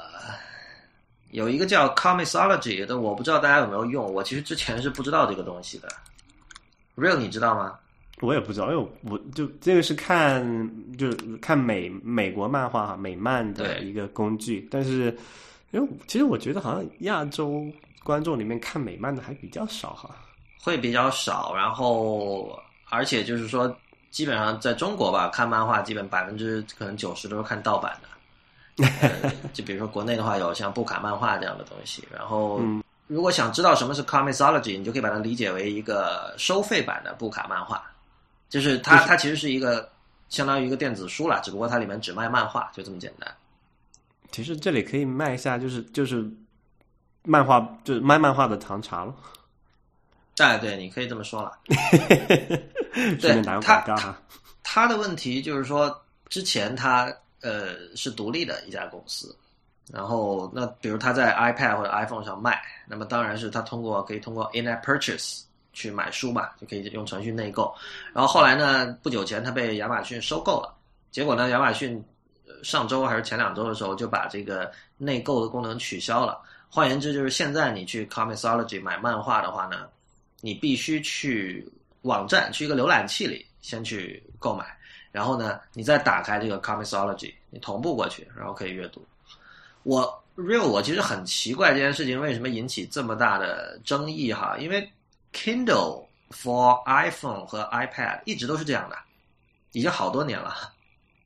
[1.31, 4.13] 有一个叫 Comicsology 的，我不知道大家有没有用。
[4.13, 5.89] 我其实之前是不知道这个东西的。
[6.97, 7.79] Real，你知道吗？
[8.21, 10.43] 我也不知道，因为我就这个是看
[10.97, 15.17] 就是看美美国漫画哈美漫的一个工具，但是
[15.71, 17.65] 因为其实我觉得好像亚洲
[18.03, 20.17] 观众里面看美漫的还比较少哈，
[20.63, 23.75] 会比较少，然后而且就是说
[24.11, 27.95] 基本上在中国吧，看漫画基本百分之可能九十都是看盗版
[28.81, 32.83] 的，就比如说国内的话有像布卡漫画这样的东西，然后嗯。
[33.09, 37.81] 如果想知道什么是 Comicsology，你就可以把它理解为一个收费版的布卡漫画。
[38.49, 39.91] 就是它，它其实是一个
[40.29, 43.33] 相当于一个电子书了，只不过它里面只卖漫画，就这么简单。
[44.31, 46.29] 其实这里可以卖一下，就是就是
[47.23, 49.15] 漫画，就是卖漫画的唐茶了。
[50.39, 51.53] 哎，对，你可以这么说了。
[53.21, 54.17] 对，他他
[54.63, 59.35] 他的问题就是说，之前他呃是独立的一家公司，
[59.91, 65.43] 然后那比如他在 iPad 或者 iPhone 上卖，那么当然是他通过可以通过 In-app Purchase。
[65.77, 67.73] 去买书嘛，就可以用程序内购。
[68.15, 70.75] 然后后来呢，不久前他被亚马逊收购了。
[71.11, 72.03] 结果呢，亚马逊
[72.63, 76.41] 上周还是前两周的时候就把这个内购的功能取消了。
[76.71, 79.87] 换言之，就是现在你去 Comicsology 买漫画的话呢，
[80.41, 81.71] 你必须去
[82.03, 84.65] 网站去一个浏览器里先去购买，
[85.13, 89.07] 然后呢，你再打开这个 Comicsology，你同步过去，然后可以阅读。
[89.83, 94.91] 我 real 我其实很奇怪这件事情为什么引起这么大的争议哈，因为。
[95.37, 98.97] Kindle for iPhone 和 iPad 一直都是这样的，
[99.73, 100.57] 已经好多年了。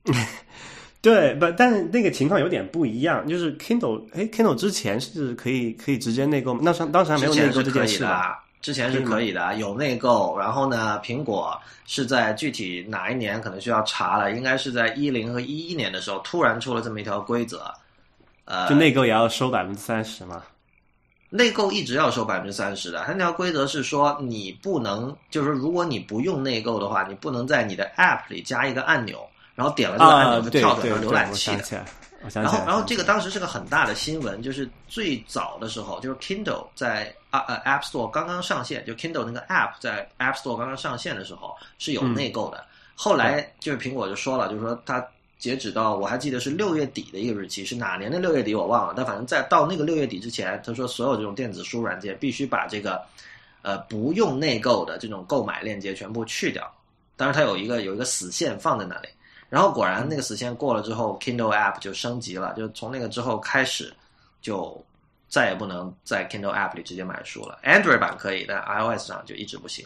[1.01, 6.59] 对，不，但是那个情况有点不一样，就是 Kindle，哎，Kindle 之前是可以可以直接内购吗？
[6.61, 8.43] 那时当时还没有内购这件事吧？
[8.61, 10.37] 之前是可以的，有内购。
[10.37, 17.73] 然后呢，苹果是在具体哪一年可能需要查了，应该是在一零和一一年的时候突然出了这么一条规则，
[18.45, 20.43] 呃，就内购也要收百分之三十嘛。
[21.33, 31.85] 内购一直要收百分之三十的，它那条规则是说，你不能，就是说，如果你不用内购的话，你不能在你的 App 里加一个按钮，然后点了这个按钮就跳转到浏览器的。
[32.33, 42.61] 然后，然后这个当时是个很大的新闻，就是最早的时候，就是 Kindle 在啊呃 App Store 刚刚上线，就 Kindle 那个 App 在 App Store 刚刚上线的时候是有内购的。
[42.93, 45.01] 后来就是苹果就说了，就是说它。
[45.41, 48.93] 截止到我还记得是六月底的一个日期，是哪年的六月底我忘了。
[48.95, 53.01] 但反正在到那个六月底之前，他说所有这种电子书软件必须把这个，
[53.63, 56.71] 呃，不用内购的这种购买链接全部去掉。
[57.17, 59.09] 当然，它有一个有一个死线放在那里。
[59.49, 63.91] 然后果然那个死线过了之后，Kindle App 就升级了，就从那个之后开始，
[64.43, 64.79] 就
[65.27, 67.57] 再也不能在 Kindle App 里直接买书了。
[67.63, 69.83] Android 版可以，但 iOS 上就一直不行。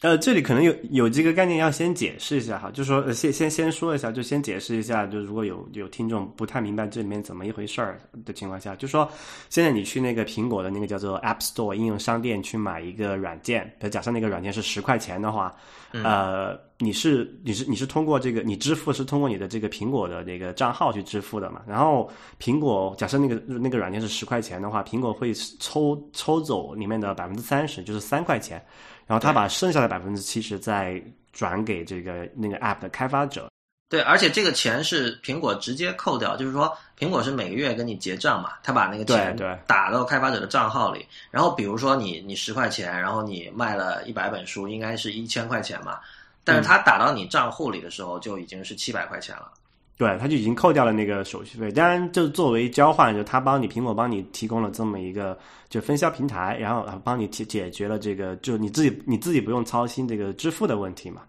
[0.00, 9.10] 呃，这里可能有有几个概念要先解释一下哈，就是说先先先说一下，就先解释一下，就如果有有听众不太明白这里面怎么一回事儿的情况下，就说
[9.48, 15.54] 现在你去那个苹果的那个叫做 App Store 应用商店去买一个软件，比如假设那个软件是十块钱的话，
[15.92, 21.62] 呃，你是你是你是通过这个你支付是通过你的这个苹果的那个账号去支付的嘛？
[21.66, 28.62] 然后苹果假设那个那个软件是十块钱的话，苹果会抽抽走里面的百分之三十，就是三块钱。
[29.06, 33.48] 然后他把剩下的百分之七十再转给这个那个 App 的开发者。
[33.90, 39.36] 对，而且这个钱是苹果直接扣掉，就是说苹果是每个月跟你结账嘛，他把那个钱
[39.66, 41.06] 打到开发者的账号里。
[41.30, 46.00] 然后比如说你你十块钱，然后你卖了一百本书，应该是一千块钱嘛，
[46.42, 49.52] 但是他打到你账户里的时候就已经是七百块钱了。
[49.96, 51.70] 对，他就已经扣掉了那个手续费。
[51.70, 61.22] 当然，就作为交换，就他帮你苹果帮你提供了这么一个就分销平台，然后帮你解解决了这个就你自己你自己不用操心这个支付的问题嘛。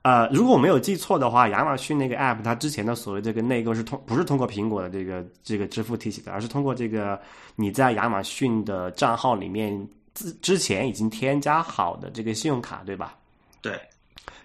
[0.00, 7.20] 呃，如果我没有记错的话，亚马逊那个 App 它之前的所谓这个内购是通不是通过苹果的这个这个支付体系的，而是通过这个
[7.56, 13.16] 你在亚马逊的账号里面之之前已经添加好的这个信用卡，对吧？
[13.60, 13.78] 对。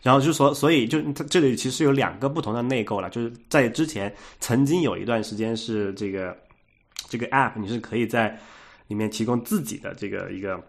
[0.03, 6.37] 然后就说，所以就它这里其实有两个不同的内购了，就是在之前曾经有一段时间是这个
[7.09, 8.37] 这个 app 你是可以在
[8.87, 10.61] 里面提供自己的这个一个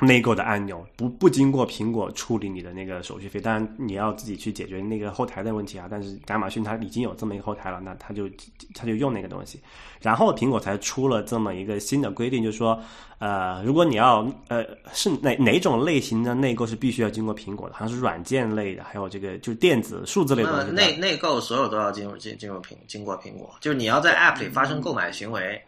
[0.00, 5.88] 内购的按钮，不不经过苹果处理你的那个手续费，当然你要自己去解决那个后台的问题啊。
[5.90, 8.28] 但是亚马逊它已经有这么一个后台了，那它就
[8.74, 9.60] 它就用那个东西。
[10.00, 12.80] 然后苹果才出了这么一个新的规定，就是说，
[13.18, 20.70] 呃，如果你要呃是哪哪种类型的内购是必须要经过苹果的，好像是软件类的，还有这个就是电子数字类的。
[20.70, 25.60] 内内购所有都要进入进进入苹经过苹果，就是你要在 App 里发生购买行为。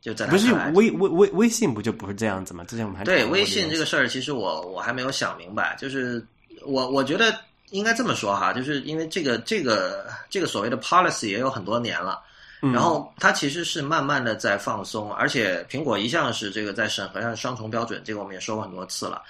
[0.00, 2.64] 就在不是微微微微信不就不是这样子吗？
[2.64, 5.76] 之前我们还对微信这个事儿，其实我我还没有想明白。
[5.78, 6.24] 就是
[6.64, 12.18] 我我觉得应该这么说哈，就是因为这个这个这个所谓的 policy 也有很多年了，
[12.60, 19.22] 然后它其实是慢慢的在放松，而且苹果一向是这个在审核上双重标准，这个我们也说过很多次了。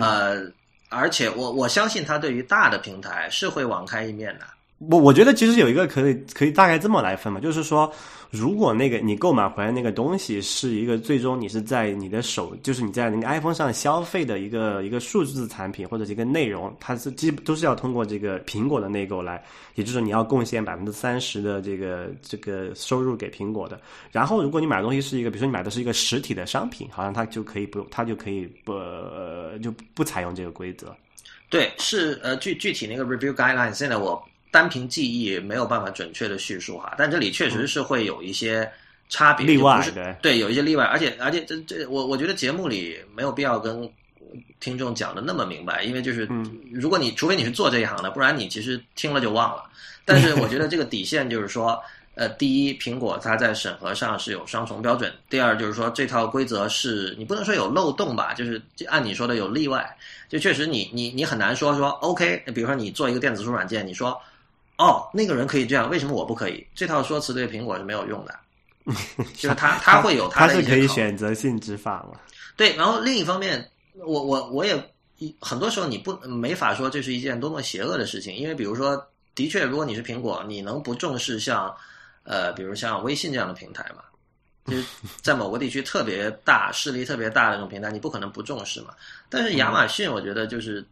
[0.00, 0.42] 呃，
[0.88, 4.46] 而且我我相信它对于大的平台是会网开一面的。
[4.90, 7.92] 我我觉得其实有一个可以可以大概这么来分嘛，就是说。
[8.32, 23.78] 如果那个你购买回来那个东西是一个最终你是在你的手，就是你在那个 iPhone 上消费的一个一个数字产品或者一个内容，它是基本都是要通过这个苹果的内购来，也就是你要贡献百分之三十的这个这个收入给苹果的。
[24.10, 28.72] 然后如果你买东西是一个，比如说你买的是一个实体的商品，好像它就可以不，它就可以不
[29.62, 30.96] 就不采用这个规则。
[31.50, 34.26] 对，是呃具具体那个 review guidelines，现在我。
[34.52, 38.70] 单凭记忆没有办法准确的叙述哈，但这里确实是会有一些
[39.08, 39.82] 差别，例外
[40.20, 43.90] 对，有一些例外，而且而且这这我我觉得节目里没有必要跟
[44.60, 46.28] 听众讲的那么明白，因为就是
[46.70, 49.64] 如果你除非你是做这一行的，不然你其实听了就忘了。
[50.04, 51.82] 但是我觉得这个底线就是说，
[52.14, 59.96] 呃，第一，苹果它在审核上是有双重标准；第二，就是说这套规则是你不能说有漏洞吧，就是按你说的有例外，
[60.28, 64.20] 就确实你你你很难说说 OK，比如说你做一个电子书软件，你说。
[64.78, 66.66] 哦，那个人可以这样，为什么我不可以？
[66.74, 68.34] 这套说辞对苹果是没有用的，
[69.36, 72.18] 就是他他会有他的是可以选择性执法嘛？
[72.56, 73.70] 对，然后另一方面，
[74.04, 74.74] 我我我也
[75.40, 79.00] 很多时候你不没法说这是一件多么邪恶的事情，因为比如说，
[79.34, 81.72] 的确，如果你是苹果，你能不重视像
[82.24, 84.02] 呃，比如像微信这样的平台嘛？
[84.66, 84.84] 就是
[85.20, 88.94] 在某个地区特别大、势力特别大的那种平台，你不可能不重视嘛？
[89.28, 90.84] 但是亚马逊，我觉得就是。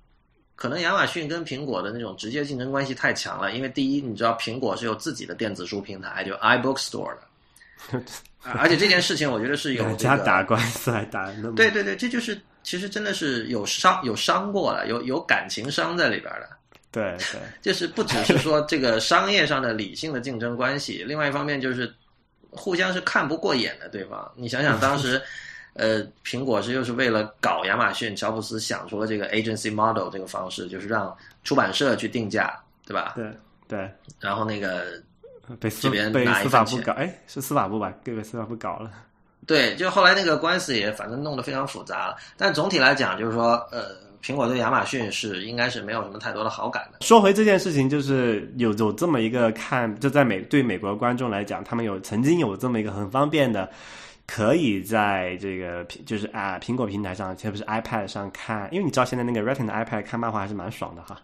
[0.61, 8.03] 可能亚马逊跟苹果的那种直接竞争关系太强了，因为第一，你知道苹果是有自己的电子书平台，就 iBookstore 的，
[8.44, 16.51] 而且这件事情我觉得是有这个打官司还打那么对对对，这就是其实真的是有伤有伤过了，有有感情伤在里边的。
[16.90, 21.90] 对对，就是不只是说这个商业上的理性的竞争关系，另外一方面就是
[22.51, 24.31] 互相是看不过眼的对方。
[24.37, 25.18] 你想想当时。
[25.74, 32.52] 呃，苹果是又是为了搞亚马逊，乔布斯想出了这个 agency model 这个方式，就是让出版社去定价，
[32.87, 33.12] 对吧？
[33.14, 33.33] 对
[33.68, 33.90] 对。
[34.18, 35.00] 然后那个
[35.61, 37.94] 被这边被司法部搞，哎，是司法部吧？
[38.02, 38.90] 被司法部搞了。
[39.46, 42.16] 对，就后来那个官司也反正弄得非常复杂了。
[42.37, 46.98] 但总体来讲，就是说，呃，苹果对亚马逊是应该是没有什么太多的好感的。
[47.00, 53.68] 说回这件事情，就是有有这么一个看，就在美对美国观众来讲，他们有曾经有这么一个很方便的。
[54.33, 61.21] 可以在这个就是啊苹果平台上，特别是 iPad 上看，因为你知道现在那个 Retina iPad 看漫画还是蛮爽的哈。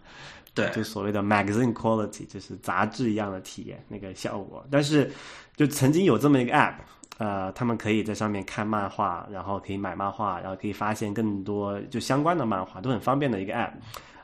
[0.55, 4.67] 对，就所谓的 magazine quality，就是杂志一样的体验那个效果。
[4.73, 5.09] 但是
[5.55, 6.75] 就曾经有这么一个 App，
[7.19, 13.71] 呃，他们可以在上面看漫画，然后可以买漫画，然后可以发现更多就相关的漫画，都很方便的一个 App。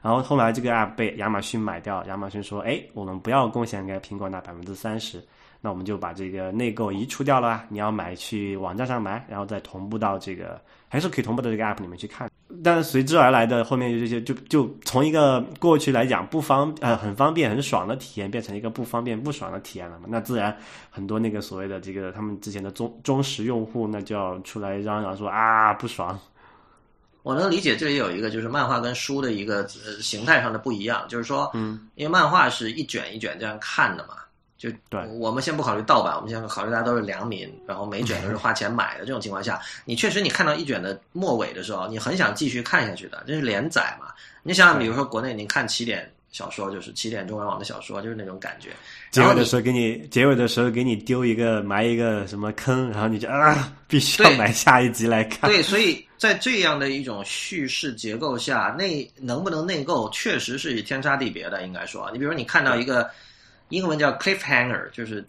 [0.01, 5.23] 然后后来这个 App 被亚马逊买掉，亚马逊说，哎，我们不要贡献给苹果那百分之三十。
[5.65, 12.29] 那我们就把这个内购移除掉了，你要买去网站上买，然后再同步到这个，还是可以同步到这个 app 里面去看。
[12.65, 20.07] 但是随之而来的后面就这些，就就从一个过去来讲不方呃很方便很爽的体验，变成一个不方便不爽的体验了嘛？
[20.09, 20.55] 那自然
[20.91, 26.19] 很多那个所谓的这个他们之前的忠忠实用户，那就要出来嚷嚷说啊不爽。
[27.23, 34.17] 我能理解，这里有一个就是漫画跟书的一个呃形态上的不一样，就是说，嗯，因为漫画是一卷一卷这样看的嘛。
[34.63, 44.07] 就对，我们先不考虑盗版，我们先考虑大家都是良民，然后每卷都是花钱买的这种情况下，你确实你看到一卷的末尾的时候，你很想继续看下去的，这是连载嘛？
[44.45, 48.69] 你想想，比如说国内你看起点小说，就是起点中文网的小说，就是那种感觉。
[49.11, 55.51] 结尾的时候给你，结尾的时候给你丢一个埋一个什么坑，然后你就啊，必须要买下一集来看。
[55.51, 61.65] 对，所以在这样的一种叙事结构下，内能不能内购，确实是天差地别的。
[61.67, 63.11] 应该说，你比如说你看到一个。
[63.73, 65.27] 英文叫 cliffhanger，就是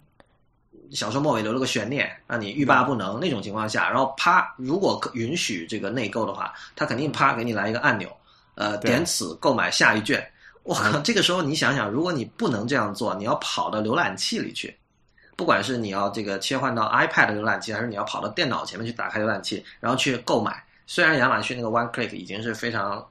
[0.90, 8.14] 小说末尾留了个悬念，让你欲罢不能那种情况下，然后啪，如果允许这个内购的话，他肯定啪给你来一个按钮，
[8.54, 10.22] 呃，点此购买下一卷。
[10.62, 14.76] 我靠，这个时候你想想，如果你不能这样做，你要跑到浏览器里去，
[15.36, 23.02] 不管是你要这个切换到 iPad 浏览器，还是你要跑到电脑前面去打开浏览器，然后去购买，虽然亚马逊那个 One Click 已经是非常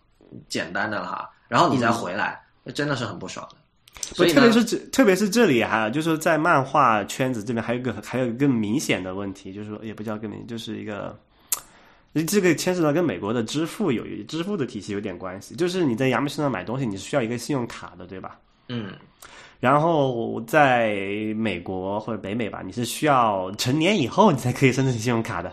[0.47, 2.39] 简单的了哈，然后你再回来，
[2.75, 3.57] 真的是很不爽的。
[4.01, 11.17] 所以特别是这，特别是这里哈，就是在漫画圈子这边还有一个还有个更明显的问题，就是说也不叫更明，就是一个。
[12.27, 18.37] 这个牵扯到跟美国的支付有支付的体系有点关系，就是你在亚马逊上买东西，你是需要一个信用卡的，对吧？
[18.67, 18.93] 嗯。
[19.59, 20.93] 然后在
[21.35, 25.51] 美国或者北美吧，你是需要成年以后你才可以申请信用卡的。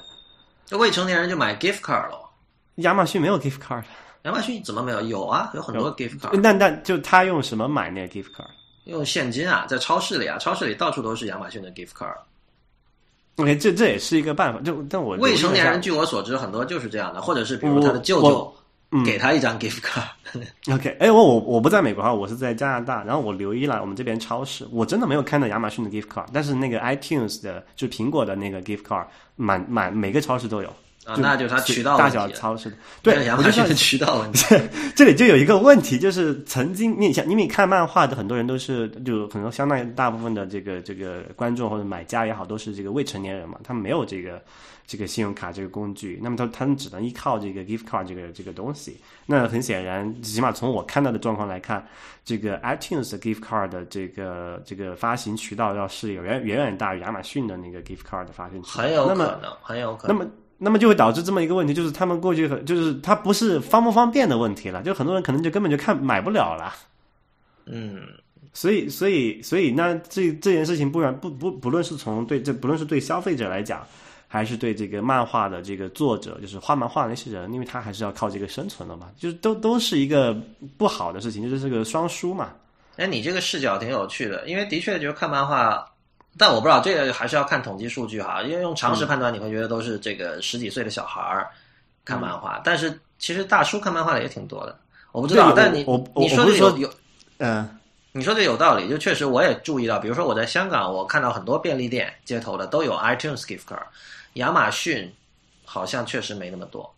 [0.66, 2.30] 这未成年人就买 gift card 了。
[2.76, 3.84] 亚马逊没有 gift card。
[4.24, 5.00] 亚马逊怎么没有？
[5.02, 6.38] 有啊，有很多 gift card。
[6.40, 8.46] 那那就他用什么买那个 gift card？
[8.84, 12.14] 用现金啊，在超市里啊，超市里到处都是亚马逊的 gift card。
[13.36, 14.60] OK，这这也是一个办法。
[14.60, 18.54] 就但我未成年人，据我所知，很多就是这样的，或者是比如他的舅舅
[19.04, 20.04] 给他一张 gift card。
[20.74, 23.02] OK，哎，我我我不在美国哈，我是在加拿大。
[23.04, 29.06] 然后我留意了我们这边超市，我真的没有看到亚马逊的 gift card，但是那个 iTunes 的，就是苹果的那个 gift card，
[29.36, 30.70] 满满每个超市都有。
[31.07, 34.55] 啊，那就是它渠道大小超市的，对，亚马逊的渠道问题。
[34.94, 44.42] 这里就有一个问题，就是曾经你想，因为看漫画的很多人都是，就可能相当于大部分的这个这个观众或者买家也好，都是这个未成年人嘛，他们没有这个
[44.86, 49.01] 这个信用卡这个工具，那么他他们只能依靠这个 gift card 这个这个东西。
[49.24, 51.82] 那很显然，起码从我看到的状况来看，
[52.26, 60.14] 这个 iTunes 的 gift card 的这个这个发行渠道要是有远远远大于亚马逊的那个 gift card 的发行渠道，很有可能，很有可能。
[60.14, 60.30] 那么。
[60.62, 66.74] 那么就会导致这么一个问题，就是他们过去很，就是它不是方不方便的问题了，就很多人可能就根本就看买不了了。
[67.64, 68.00] 嗯，
[68.52, 73.86] 所以，所以，所以，那这这件事情，不然不不不论是从对这，不论是对消费者来讲，
[74.28, 80.36] 还是对这个漫画的这个作者，就是画漫画那些人，因为他还是要靠这个生存的嘛，就是都都是一个
[80.76, 82.50] 不好的事情，就是这个双输嘛。
[82.96, 85.89] 哎，你这个视角挺有趣的，因为的确就是看漫画。
[86.39, 91.47] 但我不知道这个还是要看统计数据哈，因为用常识判断，你会觉得都是这个十几岁的小孩儿
[92.05, 94.78] 看漫画，但是其实大叔看漫画的也挺多的。
[95.12, 96.91] 我不知道，但你你说的有有，
[97.39, 97.68] 嗯，
[98.12, 103.83] 你说的有道理，就确实我也注意到，比如说我在香港，我看到很多便利店街头的都有 iTunes gift card，
[104.35, 105.12] 亚马逊
[105.64, 106.89] 好像确实没那么多。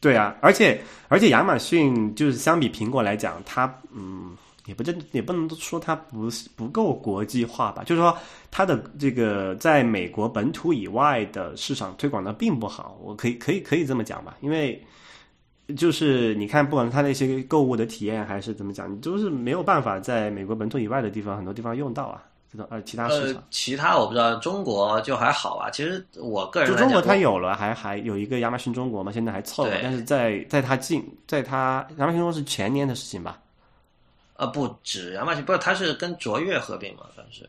[0.00, 4.36] 对啊，而且而且亚马逊就是相比苹果来讲，它嗯。
[4.66, 8.16] 也不真也不能说它不不够国际化吧，就是说
[8.50, 14.80] 它的这个在美国本土以外的市场推广的并不好，我可以可以可以这么讲吧，因为
[15.76, 25.70] 就是你看，不管它那些购物的体验还是怎么讲，你都是没有办法在美国本土以外的地方很多地方用到啊，这种呃其他市场，其他我不知道，中国就还好啊。
[25.70, 33.40] 其实我个人就中国它有了，还还有一个亚马逊中国嘛，现在还凑合，但是在在它进在它亚马逊中国是前年的事情吧。
[34.42, 37.02] 啊，不止亚马逊，不是，它是跟卓越合并嘛？
[37.14, 37.48] 算是。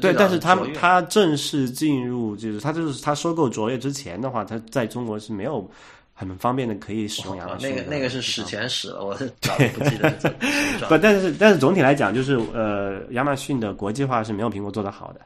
[0.00, 5.70] 对，但是他他正式进入，就是他就是他收购卓越之前的话，他在中国是没有
[6.14, 7.68] 很方便的可以使用亚马逊。
[7.70, 10.10] 那个那个是史前史了，我 早不记得。
[10.88, 15.20] 不，但是但是总体来讲，就是呃，亚马逊的国际化是没有苹果做的好的。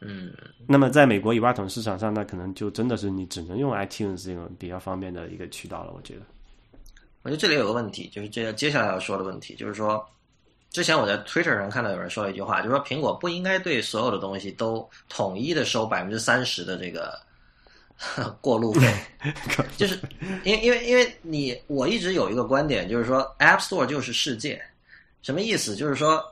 [0.00, 0.32] 嗯。
[0.66, 6.20] 那么在美国以外统市场上，那可能就真的是你只能用 iTunes 这种比较方便的一个渠道了，我觉得。
[7.28, 10.02] 我觉得这里有个问题，就是这接下来要说的问题，就是说，
[10.70, 17.20] 之前我在 Twitter 上看到有人说了一句话，就是说苹果不应该对所有的东西都统一的收百分之三十的这个
[18.40, 18.94] 过路费，
[19.76, 19.98] 就是
[20.42, 24.58] 因为因为因为你我一直有一个观点，就是说 App Store 就是世界，
[25.20, 25.76] 什么意思？
[25.76, 26.24] 就是说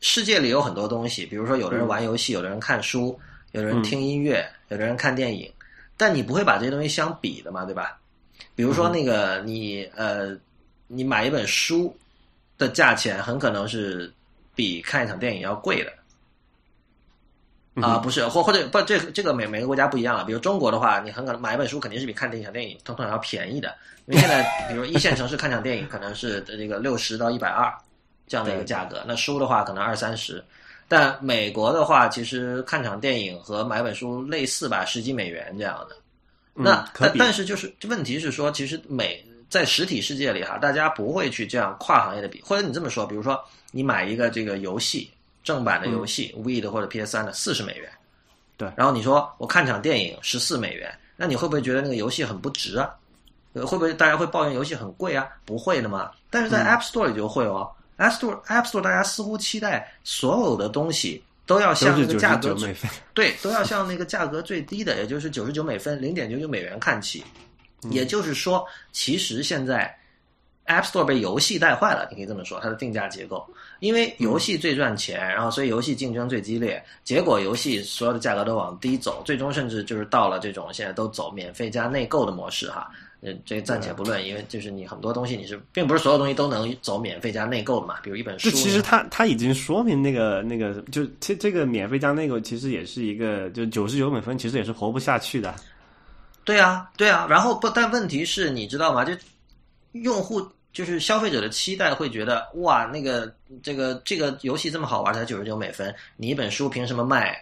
[0.00, 3.18] 世界里有很多东西，比如说有的人玩游戏，有的人看书，
[3.52, 5.50] 有的人听音乐，有的人看电影，
[5.96, 7.99] 但你不会把这些东西相比的嘛，对吧？
[8.54, 10.36] 比如说那个你呃，
[10.86, 11.96] 你买一本书
[12.58, 14.12] 的价钱很可能是
[14.54, 15.92] 比看一场电影要贵的
[17.80, 20.24] 啊，不是或或者不这这个每每个国家不一样了。
[20.24, 23.74] 比如中国的话，你很可能买一本书肯定是比看一场电影通常要便宜的，
[24.06, 27.72] 因为现在 比如一线城市看场电影可能是这个六十到一百二
[28.26, 30.44] 这样的一个价格，那书的话可能二三十。
[30.88, 35.96] 但美国的话，其实看场电影和买本书类似吧，十几美元这样的。
[36.54, 45.10] 那但但是就是问题是说，其实每在实体世界里哈，大家不会去这样跨行业的比，或者你这么说，比如说你买一个这个游戏
[45.42, 47.90] 正版的游戏，V 的或者 PS 三的四十美元，
[48.56, 52.90] 对，然后你说我看场电影十四美元，那你会不会觉得那个游戏很不值啊？
[53.54, 55.26] 会不会大家会抱怨游戏很贵啊？
[55.44, 56.10] 不会的嘛。
[56.30, 61.22] 但是在 App Store 里就会哦，App Store App Store 大家似乎期待所有的东西。
[61.50, 62.72] 都要向那个价格最
[63.12, 67.24] 对，都要向那个价格最低的，也就是九十九美分，零点九九美元看齐。
[67.90, 69.92] 也就是说，其实现在
[70.66, 73.44] App Store 被游戏带坏了，你可以这么说，它的定价结构，
[73.80, 82.88] 因为游戏最赚钱，然后所以游戏竞争最激烈，结果游戏所有的价格都往低走，最终甚至就是到了这种现在都走免费加内购的模式哈。
[83.22, 88.50] 呃，这个暂且不论，因为就是你很多东西你是并不是所有东西都能走免费加内购的嘛，比如一本书。
[88.50, 95.54] 就其实他他已经说明那个那个，就这这个免费加内购其实也是一个，就九十九美分其实也是活不下去的。
[96.44, 99.04] 对啊，对啊，然后不，但问题是你知道吗？
[99.04, 99.12] 就
[99.92, 100.42] 用户
[100.72, 103.30] 就是消费者的期待会觉得哇，那个
[103.62, 107.38] 这个这个游戏这么好玩才九十九美分，你一本书凭什么卖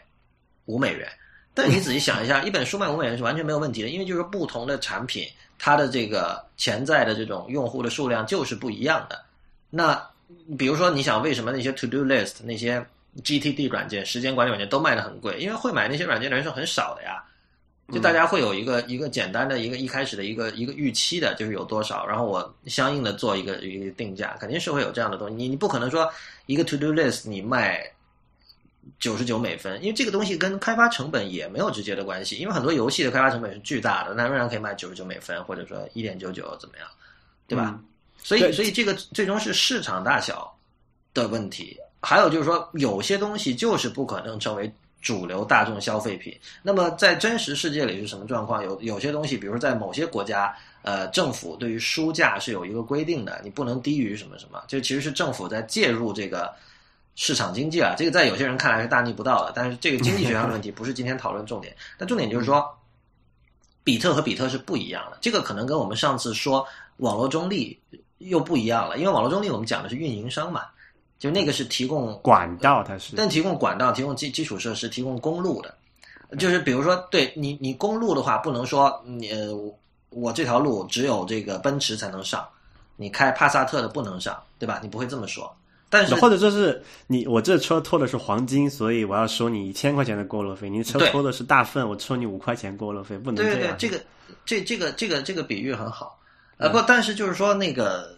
[0.65, 1.09] 五美元？
[1.55, 5.25] 但你仔细想一下，一本书卖五美元是完全没有问题的，因为就是不同的产品。
[5.59, 9.21] 它的这个潜在的这种用户的数量就是不一样的。
[9.69, 10.01] 那
[10.57, 12.85] 比如说，你想为什么那些 To Do List、那些
[13.23, 15.39] GTD 软件、时间管理软件都卖的很贵？
[15.39, 17.23] 因为会买那些软件的人是很少的呀。
[17.93, 25.35] 就大家会有一个一个简单的一个一开始的一个一个预期的，就是有多少，然后我相应的做一个一个定价，肯定是会有这样的东西。
[25.35, 26.11] 你你不可能说
[26.47, 27.91] 一个 To Do List 你卖。
[28.99, 36.87] 九十九美分，因为这个东西跟开发成本也没有直接的关系，因为很多游戏的开发成本是巨大的，那仍然可以卖九十九美分，或者说一点九九怎么样，
[37.47, 37.79] 对吧？
[38.23, 40.53] 所以，所以这个最终是市场大小
[41.15, 41.77] 的问题。
[42.01, 46.37] 还有就是说，有些东西就是不可能成为主流大众消费品。
[46.63, 48.63] 那么，在真实世界里是什么状况？
[48.63, 56.53] 有有些东西，比如说在某些国家，呃，政府对于书价是有一个规定的，你不能低于什么什么，就其实是政府在介入这个。
[57.21, 61.77] 市场经济啊，这个在有些人看来是大逆不道的，但是这个经济学上的问题不是今天讨论重点。
[61.99, 62.65] 但重点就是说，
[63.83, 65.19] 比特和比特是不一样的。
[65.21, 66.65] 这个可能跟我们上次说
[66.99, 67.77] 网络中立
[68.19, 70.67] 又不一样了，因为网络中立我们讲的是运营商嘛，
[71.19, 75.75] 就那个是提供管道，它是但提供管道、提供基基础设施、提供公路的。
[76.39, 79.33] 就是比如说，对你你公路的话，不能说你
[80.11, 82.49] 我这条路只有这个奔驰才能上，
[82.95, 84.79] 你开帕萨特的不能上，对吧？
[84.81, 85.53] 你不会这么说。
[85.91, 90.69] 但是或者说是你我这车拖的是黄金，所以我要收你一千块钱的过路费。
[90.69, 93.53] 你车拖的是大粪，我收你五块钱过路费，不能这样。
[93.55, 94.05] 对对对，这个
[94.45, 96.19] 这这个这个这个比喻很好。
[96.59, 98.15] 呃不，但是就是说那个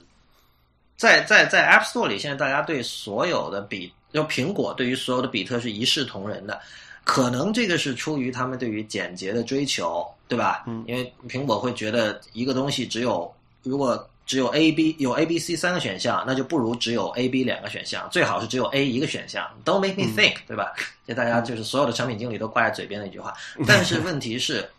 [0.96, 6.60] 在在在 App Store 里，现在大家对所有的比，就苹果对于所有的比特是一视同仁的。
[7.04, 10.64] 可能这个是出于他们对于简洁的追求，对吧？
[10.66, 14.09] 嗯，因为苹果会觉得一个东西只有如果。
[14.30, 18.08] 只有 A、B 有 A、B、C 三个选项，那就不如只有 A、B 两个选项。
[18.12, 19.44] 最好是只有 A 一个选项。
[19.64, 20.72] Don't make me think，对吧？
[21.04, 23.34] 就大家就是所有的产品经理都挂在嘴边的一句话。
[23.66, 24.70] 但是问题是，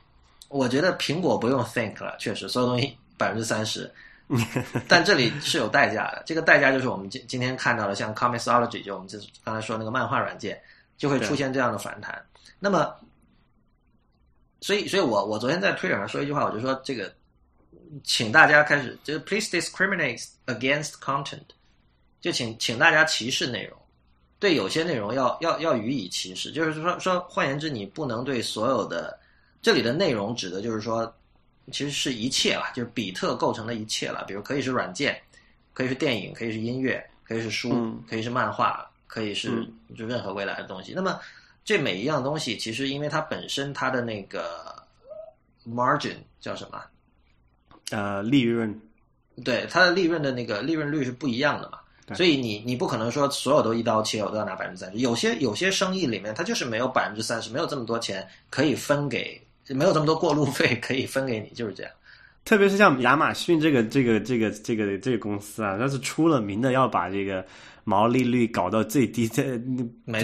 [0.47, 3.93] 我觉得苹果不用 think 了，确实所有东西 百分之三十。
[4.88, 10.58] 但这里是有代价的，这个代价就是我们今今天看到的，像 Comixology，就我们这刚才说那个漫画软件，
[10.95, 12.18] 就会出现这样的反弹。
[12.58, 12.95] 那么，
[14.62, 17.14] 所以，所以我我昨天在推特上说一句话，我就说这个。
[18.04, 21.42] 请大家开始，就是 please discriminate against content，
[22.22, 23.78] 就请请大家歧视内容，
[24.39, 29.20] 对有些内容要要要予以歧视，就是说说换言之，你不能对所有的
[29.62, 31.14] 这里的内容指的就是说，
[31.72, 35.22] 其实是一切了，就是比特构成的一切了，比如可以是软件，
[35.74, 39.68] 可以是电影，可以是音乐，可以是书，可以是漫画，可以是
[39.98, 40.94] 就任何未来的东西。
[40.96, 41.20] 那么
[41.64, 44.74] 这每一样东西，其实因为它本身它的那个
[45.68, 46.82] margin 叫什么？
[47.92, 48.76] 呃，利润，
[49.44, 51.78] 对它的利润的那个利润率是不一样的嘛，
[52.16, 54.98] 所以你你不可能说所有都一刀切，我都要拿百分之三十。
[54.98, 61.92] 有些有些生意里面，它就是没有百分之三十，没有这么多钱可以分给，没有这么多过路费可以分给你，就是这样。
[62.44, 67.46] 特别是像亚马逊这个这个这个这个这个公司啊，它是出了名的要把这个。
[67.84, 69.58] 毛利率搞到最低，这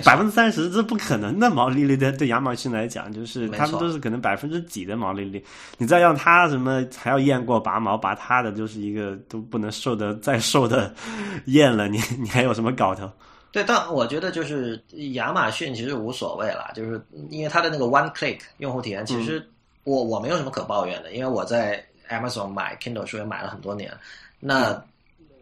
[0.05, 2.11] 百分之三十，这不可能的毛利率的。
[2.11, 5.43] 对亚马逊来讲，就是他们都是可能百分之几的毛利率。
[5.77, 10.93] 你再让他什么还要验过拔毛，拔他的就是一个都不能受的再受的
[11.47, 11.87] 验了。
[11.87, 13.11] 你你还有什么搞头？
[13.51, 14.79] 对，但我觉得就是
[15.13, 19.43] 亚马逊其实无所谓了，就是因为它的那个 One Click 用户体验，其实
[19.83, 23.91] 我我没有什么可抱怨的，因为我在 Amazon 买 Kindle 书也买了很多年，
[24.39, 24.79] 那。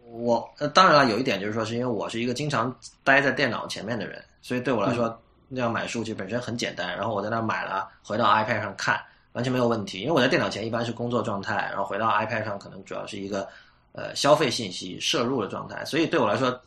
[0.08, 6.96] 我呃，当然了，有一点就是说，是因为我是一个经常待在电脑前面的人，所以对我来说，那样买书其实本身很简单。
[6.96, 9.00] 然后我在那买了，回到 iPad 上看，
[9.32, 10.00] 完全没有问题。
[10.00, 13.48] 因为我在电脑前一般是工作状态，然后回到 iPad 上可能主要是一个
[13.92, 16.58] 呃消费信息摄入的状态，所以对我来说，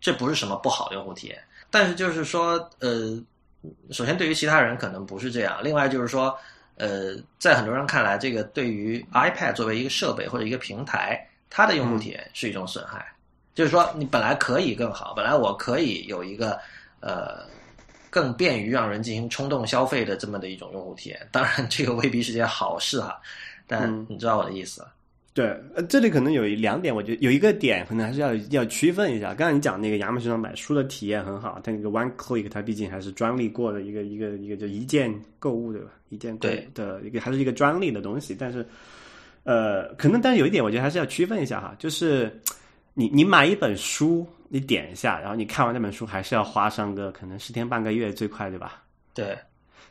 [0.00, 1.38] 这不是什么不好的用户体验。
[1.70, 3.20] 但是就是说，呃，
[3.90, 6.34] 首先对于其他人可能不是这样，另外就是说，
[6.76, 11.24] 呃，在很多人看来，这个对于 iPad 作为一个设备或者一个平台。
[11.50, 13.04] 它的用户体验是一种损害，
[13.54, 16.58] 就是说你本来可以更好，本来我可以有一个
[17.00, 17.46] 呃
[18.10, 21.28] 更便于让人进行冲动消费的这么的一种用户体验。
[21.32, 23.20] 当然，这个未必是件好事哈，
[23.66, 24.86] 但你知道我的意思。
[25.34, 29.32] 对，呃，这里可能有两点，我觉得有一个点可能还是要要区分一下。
[29.34, 35.88] 刚才你讲那个亚马逊上买书的体验很好，它那个 One Click 它毕竟还是专利过的一个一个一个就一键购物对吧？
[36.08, 38.66] 一键购的一个还是一个专利的东西，但是。
[39.48, 42.38] 呃，可能但是有一点，我觉得还是要区分一下哈，就是
[42.92, 48.82] 你你买一本书，你点一下，然后你看完那本书，还是要花上个可能十天半个月最快，对吧？
[49.14, 49.38] 对，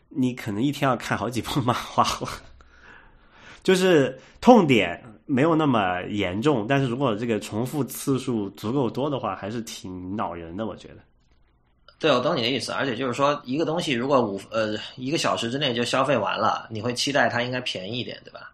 [0.10, 2.06] 你可能一天要看好几部 漫画，
[3.64, 10.98] 就是痛点没有那么严重，但是如果这个重复次数足够多的话，还是挺恼人的，我觉得。
[11.98, 18.52] 对，我懂你的意思，而且就是说，一个东西如果五呃一个小时之内就消费完了，你会期待它应该便宜一点，对吧？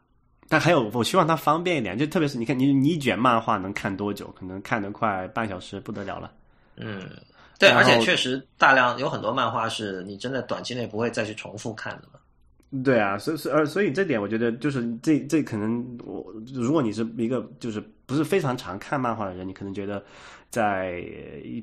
[0.53, 4.27] 但还有，我希望它方便一点，就特别是你看，你你一卷漫画能看多久？
[4.37, 6.31] 可能看得快半小时，不得了了。
[6.77, 7.01] 嗯，
[7.57, 12.19] 对，而且确实大量有很多漫画是你真的短期内不会再去重复看的嘛。
[12.83, 20.03] 对啊，所以所以所以这点我觉得就是这这可能我如果你是一个就是不是非常常看漫画的人，你可能觉得。
[20.53, 21.01] 在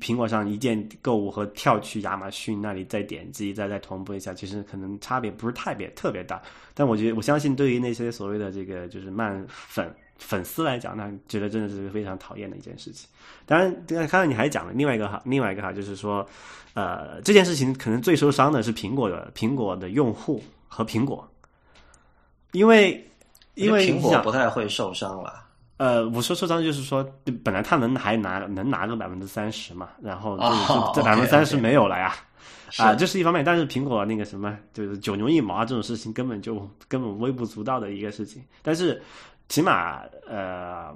[0.01, 6.41] 苹果上一键购物和跳去亚马逊那里再点击再再同步一下，其实可能差别不是特别特别大。
[6.73, 13.07] 但我觉得我相信，对于那些所谓的这个就是漫粉粉丝来讲，那觉得真的是非常讨厌的一件事情。
[13.45, 16.27] 当然，刚才你还讲了另外一个哈，另外一个哈，就是说，
[16.73, 21.25] 呃，这件事情可能最受伤的是苹果的苹果的用户和苹果，
[22.51, 23.09] 因为
[23.53, 25.40] 因为苹果不太会受伤了。
[25.81, 27.03] 呃，我说受伤就是说，
[27.43, 30.37] 本来他能还拿能拿个百分之三十嘛，然后
[30.93, 32.13] 这百分之三十没有了呀，
[32.77, 33.43] 啊，这是一方面。
[33.43, 38.43] 但是苹果那个什么，就是九牛一毛啊，这种事情根本就根本微不足道的一个事情。
[38.61, 39.01] 但是
[39.49, 40.95] 起码呃，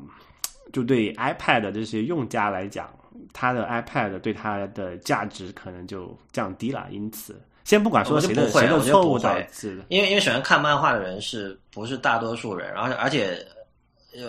[0.71, 2.87] 就对 iPad 的这些用家来讲，
[3.33, 6.85] 它的 iPad 对它的价值可能就降低了。
[6.91, 13.47] 因此，先不管说谁的谁的错误导致的，因为因为喜欢看漫画的人是不是大多数人，而且而且。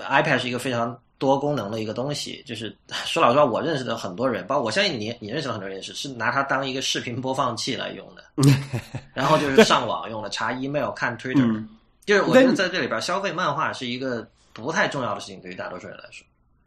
[0.08, 2.74] iPad 是一个非常多功能的一个东西，就是
[3.06, 8.22] 说老实话，我认识的很多人，包括我相信你，你认识的很多人也是，是拿它当一个视频播放器来用的，
[9.14, 11.64] 然后就是上网用的，查 email、看 Twitter，
[12.04, 16.26] 就是我觉得在这里边消费漫画是一个不太重要的事情，对于大多数人来说。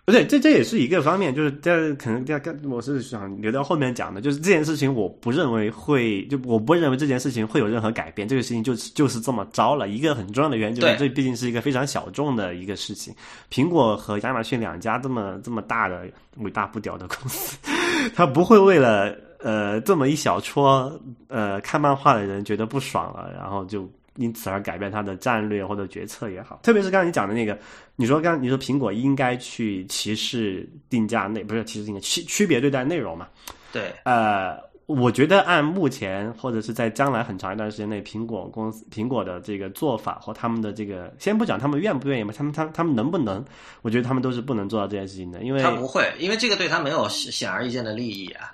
[0.10, 8.28] 不对，这这也是一个方面，就是在可能在跟我是想留到后面讲的，就是这件事情，我不认为会，就我不认为这件事情会有任何改变。
[8.28, 9.88] 这个事情就就是这么着了。
[9.88, 13.14] 一个很重要的原因就是，这毕竟是一个非常小众的一个事情。
[13.52, 16.08] 苹果和亚马逊两家这么这么大的
[16.38, 17.58] 伟大不屌的公司，
[18.16, 20.92] 他不会为了呃这么一小撮
[21.28, 23.90] 呃看漫画的人觉得不爽了，然后就。
[24.20, 27.58] 因此而改变它的战略或者决策也好，特别是刚才你讲的那个，
[27.96, 33.28] 你说刚你说苹果应该去歧视定价内，不是歧视定价区区别对待内容嘛？
[33.72, 43.44] 对，呃，我觉得按目前或者是在将来很长一段时间内，苹果公司苹果的这个做法和他们的这个，先不讲他们愿不愿意嘛，他们他他们能不能？
[43.82, 48.54] 我觉得他们都是不能做到这件事情的，因为他不会，因为这个对他没有显而易见的利益啊。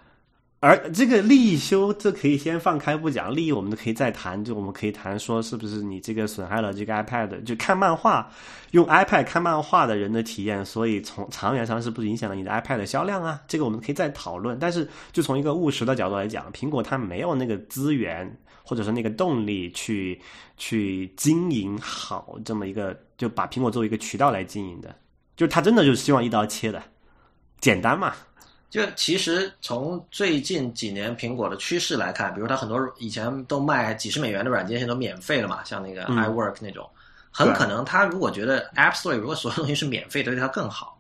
[0.66, 4.44] 而这个利益修，这可以先放开不讲，利益我们都可以再谈。
[4.44, 8.28] 就我们可以谈说，是不是你这个损害了这个 iPad，就看漫画
[8.72, 13.40] 用 iPad 看漫画的人的体验，所以从长远上是不是影响了你的 iPad 的销量啊？
[13.48, 14.58] 这个我们可以再讨论。
[14.58, 20.20] 但是就从一个务实的角度来讲，苹果它没有那个资源或者说那个动力去
[20.58, 24.96] 去经营好这么一个，就把苹果作为一个渠道来经营的，
[25.38, 26.82] 就他真的就是希望一刀切的，
[27.62, 28.16] 简单嘛。
[28.76, 36.86] 就其实从最近几年苹果的趋势来看，比如它很多以前都卖几十美元的软件，现在都免费了嘛，像那个 iWork 那种，
[37.32, 41.00] 很可能他如果觉得 App Store 如果所有东西是免费的，对它更好。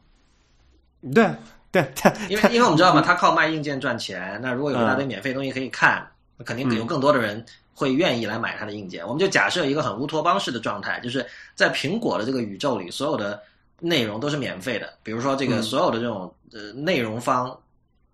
[1.13, 1.29] 对
[1.69, 1.85] 对，
[2.29, 9.05] 因为因为我们知道嘛，他靠卖硬件赚钱，那如果有一大堆免费东西可以看，那肯定有更多的人会愿意来买他的硬件。
[9.05, 13.41] 我们就假设一个很乌托邦式的状态，就是在苹果的这个宇宙里，所有的
[13.81, 17.53] 内容都是免费的，比如说这个所有的这种呃内容方。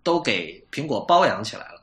[0.02, 1.80] 都给苹果包养起来了，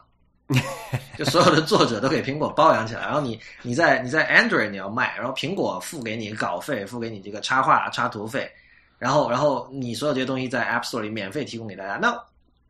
[1.17, 8.51] 就所有的作者都给苹果包养起来，然后你你在你在 Android 你要卖，然后苹果付给你稿费，付给你这个插画插图费，
[8.97, 12.13] 然后然后你所有这些东西在 App Store 里免费提供给大家，那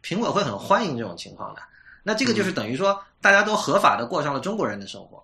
[0.03, 1.61] 苹果会很欢迎这种情况的。
[2.03, 5.23] 那这个就是等于说大家都合法的过上了中国人的生活，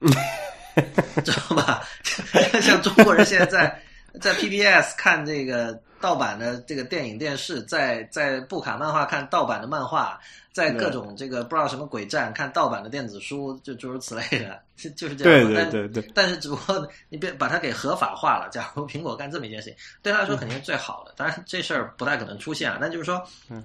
[1.24, 1.82] 知道吧？
[2.62, 3.82] 像中国人现在在
[4.20, 5.80] 在 PBS 看这个。
[6.00, 10.18] 盗版的这个电影电视，在在布卡漫画看盗版的漫画，
[10.52, 15.46] 在各种这个不知道什么鬼站看盗版的电子书，就诸如此类的， 是就是这样。
[15.46, 16.12] 对对对对。
[16.14, 18.48] 但是只不过你别把它给合法化了。
[18.52, 21.12] 假如苹果干这么一件事情，对他来说肯定是最好的。
[21.16, 22.78] 当然这事儿不太可能出现啊。
[22.80, 23.64] 但就是说，嗯，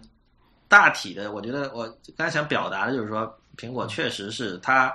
[0.68, 1.86] 大体的，我觉得我
[2.18, 4.92] 刚才想表达的就是说，苹果确实是他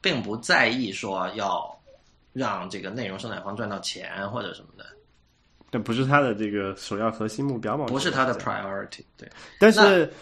[0.00, 1.74] 并不在意说要
[2.34, 4.84] 让这个内容生产方赚到钱或者什么的。
[5.72, 7.86] 但不是他的这个首要核心目标嘛？
[7.86, 9.26] 不是他的 priority，对。
[9.58, 10.12] 但是，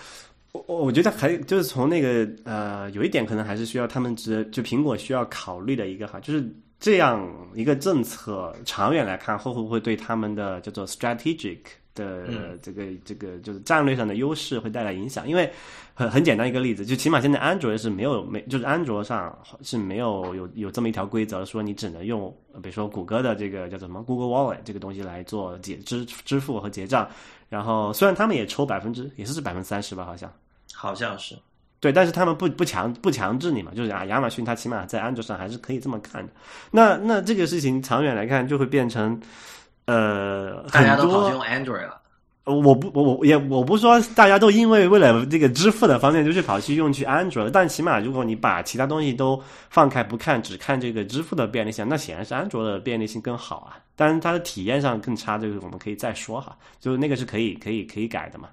[0.53, 6.49] 我我觉得还就是从那个呃，有一点可能还是需要他们直就苹果需要考虑的一个哈，就是
[6.79, 11.59] 这样一个政策长远来看，会不会对他们的叫做 strategic
[11.95, 15.29] 的这个这个就是战略上的优势会带来影响？
[15.29, 15.51] 因为
[15.95, 27.09] 很很简单一个例子，就起码现在安卓是没有没就是安卓上是没有有有这么一条规则，说你只能用比如说谷歌的这个叫做什么 Google Wallet 这个东西来做结支支付和结账。
[27.49, 30.33] 然后虽然他们也抽百分之也是是百分之三十吧，好像
[30.73, 31.35] 好像是。
[31.81, 36.31] 对，但是他们不不强不强制你嘛，就是啊，亚马逊它起码在安卓上还是可以这么看的。
[36.71, 39.19] 那那这个事情长远来看就会变成，
[39.91, 42.01] 呃，大家都跑去用 Android 了。
[42.45, 53.79] 我不我我也我不说大家都因为为了这个支付的方面就去跑去用去安卓，但起码如果你把其他东西都放开不看，只看这个支付的便利性，那显然是安卓的便利性更好啊。
[53.97, 58.49] 但是它的体验上更差，这个我们可以再说哈，就是那个是可以可以可以改的嘛。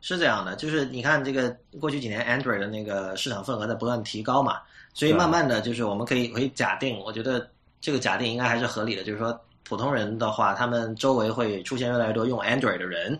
[0.00, 4.58] 是这样的，就是你看这个过去几年 Android 的那个市场份额在不断提高嘛，
[4.94, 7.48] 所以慢慢的就是我们可以可以假定，我觉得
[7.80, 13.18] 这个假定应该还是合理的，就是说普通人的话，他们周围会出现越来越多用 Android 的人，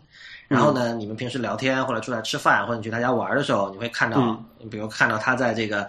[0.48, 5.88] 然后呢，你们平时聊天或者出来吃饭或者你去他家玩的时候，你会看到，比如看到他在这个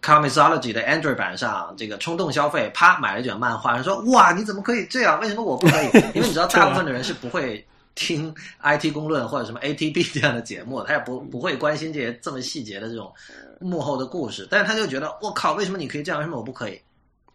[0.00, 5.20] Comicsology 的 Android 版上这个冲动消费，啪买了一卷漫画，说哇你怎么可以这样？
[5.20, 5.86] 为什么我不可以？
[6.14, 7.64] 因为你知道大部分的人是不会。
[7.96, 13.12] 听 IT 公论或者什么 ATB 这样的节目，他也不不会关心这些这么细节的这种
[13.58, 16.80] 幕后的故事，但是他就觉得我靠，为什么你可以这样，为什么我不可以？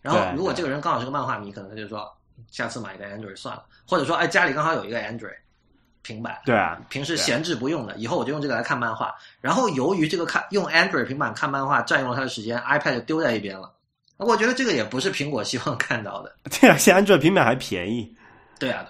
[0.02, 2.10] 然后如果这个人刚好是个漫画迷，可能他就说
[2.56, 5.36] 下次买一个 Android 算了，或者说哎家里刚好有一个 Android
[6.04, 9.14] 平板，对啊，平时闲置不用的，以后我就用这个来看漫画。
[9.42, 13.70] 然后由于这个看用 Android 平板看漫画占用了他的时间，iPad 就丢在一边了。
[14.16, 16.34] 我觉得这个也不是苹果希望看到的。
[16.62, 18.16] 对啊，现在 Android 平板还便宜。
[18.58, 18.86] 对啊。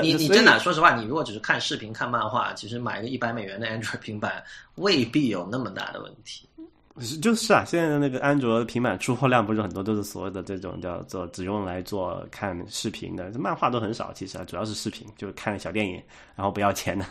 [0.00, 4.40] 你你真的说实话，你如果只是看视频、看漫画，其实买个一百美元的 Android 平板
[4.76, 6.48] 未必有那么大的问题。
[7.20, 14.12] 就是啊，现在的那个安卓平板出货量不是很多，都是所谓的这种叫做只用来做看视频的，漫画都很少。
[14.12, 16.02] 其实啊，主要是视频，就是看小电影，
[16.36, 17.06] 然后不要钱的。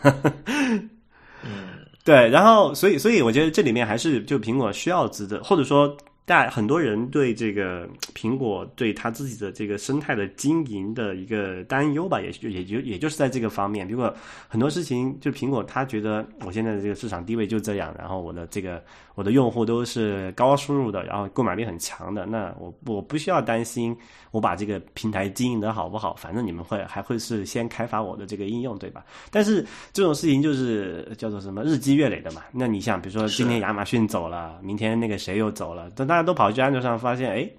[1.43, 5.95] 嗯， 对，然后所以所以我觉得这里面还是就苹果需要值得，或者说。
[6.23, 13.87] 但很多人对这个苹果对他自己的这个生态的经营的一个担忧吧，也就也就也就是在这个方面。
[13.87, 14.13] 如果
[14.47, 18.81] 很多事情，就苹果他觉得我现在的这个市场地位就这样，然后我的这个
[19.15, 23.97] 我的用户都是高收入的，然后购买力很强的，那我我不需要担心
[24.31, 29.05] 我把这个平台经营的好不好，反正你们会还会是先开发我的这个应用，对吧？
[29.29, 32.41] 但是这种事情就是叫做什么日积月累的嘛。
[32.51, 36.07] 那你想比如说今天亚马逊走了，明天那个谁又走了，等。
[36.07, 37.49] 大家都跑去安卓上，发现哎，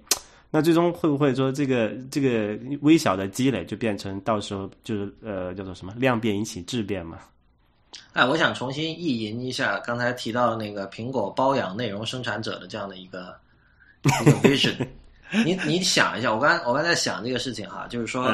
[0.49, 7.19] 那最终会不会说这个这个微小的积累就变成到时候就是呃叫做什么量变引起质变嘛？
[8.13, 13.35] 哎，我想重新意淫一下刚才提到那个苹果包养内容生产者的这样的一个
[14.03, 14.75] 一个 vision。
[15.45, 18.25] 你你想一下，我刚我刚才在想这个事情哈，就是说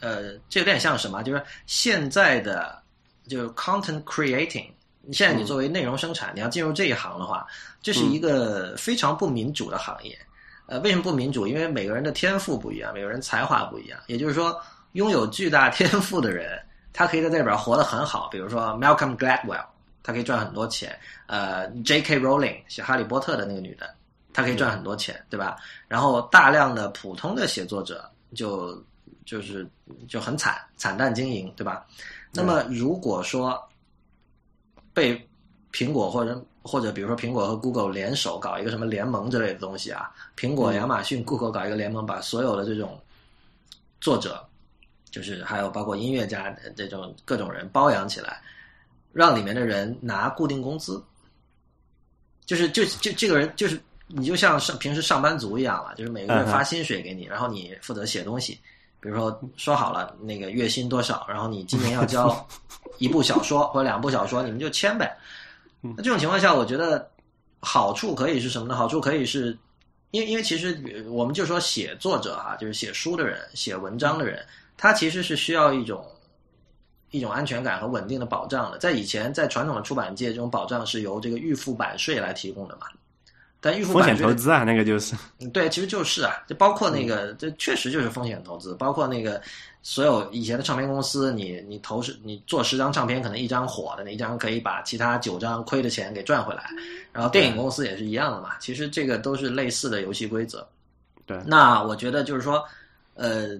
[0.00, 1.22] 呃，这有点像什么？
[1.22, 2.80] 就是现在的
[3.26, 4.66] 就是 content creating。
[5.12, 7.46] 现在你作为内容生产，你要进入这一行的话，
[7.80, 10.18] 这是一个非常不民主的行业。
[10.66, 11.46] 呃，为什么不民主？
[11.46, 13.98] 因为每个人的天赋不一样，每个人才华不一样。
[14.06, 14.60] 也就是说，
[14.92, 16.60] 拥有巨大天赋的人，
[16.92, 18.28] 他可以在这里边活得很好。
[18.30, 19.64] 比如说 Malcolm Gladwell，
[20.02, 20.94] 他可以赚很多钱。
[21.26, 22.20] 呃，J.K.
[22.20, 23.88] Rowling 写《哈利波特》的那个女的，
[24.38, 25.56] 他可以赚很多钱，对吧？
[25.88, 28.80] 然后大量的普通的写作者就
[29.26, 29.68] 就是
[30.06, 31.84] 就很惨，惨淡经营，对吧？
[32.32, 33.60] 那么如果说
[34.94, 35.28] 被
[35.72, 42.96] 苹果或者或者比如说苹果和 Google 联手搞一个什么联盟之类的东西啊，苹果、亚马逊、Google 搞一个联盟，把所有的这种
[44.00, 44.46] 作者，
[45.10, 48.40] 就是还有包括音乐家这种各种人包养起来，
[49.12, 51.02] 让里面的人拿固定工资，
[52.46, 58.58] 就是就就这个人就是你就像上平时上班族一样了，就是每个月发薪水给你，然后你负责写东西。
[59.00, 62.48] 比如说说好了那个月薪多少，然后你今年要交
[62.98, 65.16] 一部小说或者两部小说，你们就签呗。
[65.80, 67.08] 那这种情况下，我觉得
[67.60, 68.74] 好处可以是什么呢？
[68.74, 69.56] 好处可以是，
[70.10, 74.44] 因为因为其实我们就说写作者哈，就是写书的人、写文章的人，
[74.76, 76.04] 他其实是需要一种
[77.12, 78.78] 一种安全感和稳定的保障的。
[78.78, 82.88] 在以前，在传统的出版界，这种保障是由这个预付版税来提供的嘛。
[83.60, 85.16] 但预付风险投资啊，那个就是，
[85.52, 89.42] 对，其实就是啊，就包括那个，这确实就是风险投资，包括那个
[89.82, 96.70] 所有以前的唱片公司，你你投十，你做十张唱片，可能一张火的，那一张可以把其他九张亏的钱给赚回来，
[97.12, 100.64] 然后电影公司也是一样的嘛，其实这个都是类似的游戏规则。
[101.26, 102.64] 对，那我觉得就是说，
[103.14, 103.58] 呃，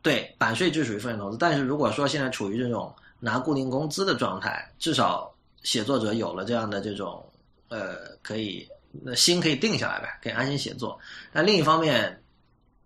[0.00, 5.30] 对，版税就属于风险投资，但是如果说现在处于这种拿固定工资的状态，至少
[5.62, 7.22] 写作者有了这样的这种
[7.68, 8.66] 呃可以。
[8.90, 10.98] 那心可以定下来呗，可以安心写作。
[11.32, 12.20] 那另一方面，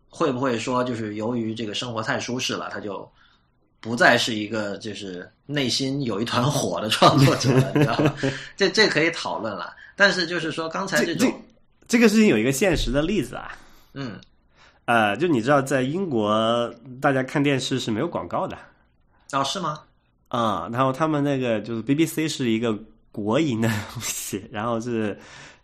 [0.09, 3.11] 会不会说就是由于这个生活太舒适了，他就
[3.81, 8.15] 不再是一个就是内心有一团火的创作者了，你知道吗？
[8.57, 9.75] 这这可以讨论了。
[9.97, 11.33] 但是就是说刚才这种，
[11.87, 13.57] 这个事情有一个现实的例子啊，
[13.95, 14.19] 嗯，
[14.87, 18.57] 呃，就你知道，在英国大家看电视是没有广告的
[19.33, 19.81] 哦，是吗？
[20.29, 22.75] 啊、然后他们那个就是 BBC 是一个
[23.11, 25.17] 国营的东西，然后是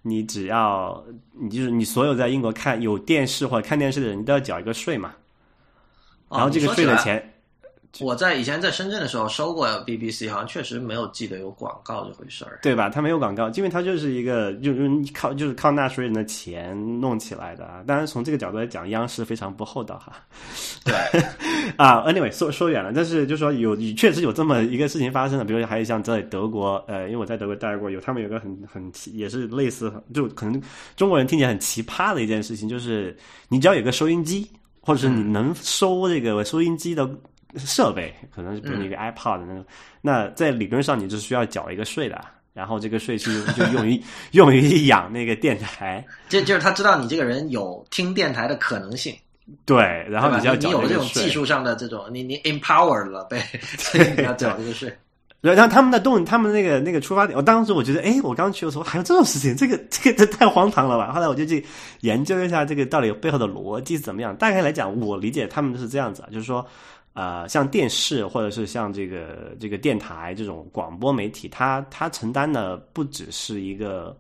[0.09, 5.13] 你只要你就是你所有在英国看有电视或者看电视的人，你都要缴一个税嘛，
[6.29, 7.38] 哦然后这个税的钱，
[8.01, 12.59] 我在以前在深圳的时候收过 BBC，好像确实没有记得有广告这回事儿。
[12.63, 12.89] 对吧？
[12.89, 17.83] 它没有广告，因为它就是一个就是靠就是靠纳税人的钱弄起来的啊。
[17.87, 20.13] 当然从这个角度来讲，央视非常不厚道哈。
[20.85, 20.95] 对，
[21.77, 30.63] 啊，anyway，说说远了，但是就说有确实有这么一个事情发生的，比如说还有像在德国，呃，因为我在德国待过，有他们有个很很奇也是类似，就可能
[30.95, 33.17] 中国人听起来很奇葩的一件事情，就是
[33.49, 34.49] 你只要有个收音机，
[34.81, 37.09] 或者是你能收这个收音机的
[37.57, 39.65] 设备，可能是比如你一个 iPod 那种，
[40.01, 42.21] 那在理论上你是需要缴一个税的。
[42.55, 49.15] 然后这个税是就用于 用于养那个电台，就就是他知道你这个人有听电台的可能性，
[49.65, 53.47] 对，然后你就要缴你有了这种技术上的这种，你你 empowered 了呗，
[53.79, 54.93] 所以你要缴这个税。
[55.41, 61.13] 然后他们的动，他们那个那个出发点，我当时我觉得，哎，我刚去的时候还有这种事情，这个 这个这太荒唐了吧！
[61.13, 61.65] 后来我就去
[62.01, 64.35] 研究一下这个到底背后的逻辑是怎么样。
[64.35, 66.67] 大概来讲，我理解他们是这样子啊，就是说，
[67.19, 74.17] 呃，像电视或者是像这个这个电台这种广播媒体，它它承担的不只是一个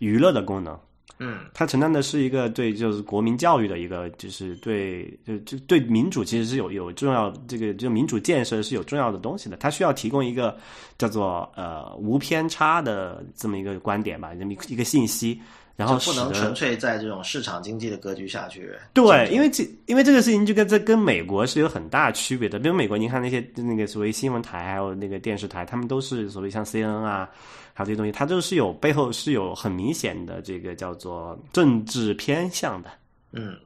[0.00, 0.78] 娱乐的功能，
[1.18, 9.56] 嗯它承担的是一个对就是国民教育的一个，就是对就就对民主其实是有有重要这个就民主建设是有重要的东西的。
[9.56, 10.54] 它需要提供一个
[10.98, 15.40] 叫做呃无偏差的这么一个观点吧，这么一个一个信息，
[15.76, 18.70] 然后就不能纯粹在这种市场经济的格局下去。
[18.92, 22.58] 对，因为这因为这个事情就跟这跟美国是有很大区别的。
[22.58, 27.28] 比如美国，你看那些那个所谓新闻台还有那个电视台，他们都是所谓像 CNN 啊，
[27.72, 32.90] 还有这些东西，它都是有背后是有很明显的这个叫做政治偏向的。
[33.32, 33.56] 嗯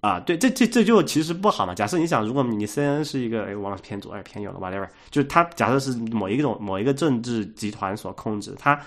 [0.00, 1.74] 啊，对，这这这就其实不好嘛。
[1.74, 8.80] 假设你想，如果你 CNN 是一个，哎，忘了是偏左还是偏右了，whatever，就是它假设是某一种某一个政治集团所控制，它，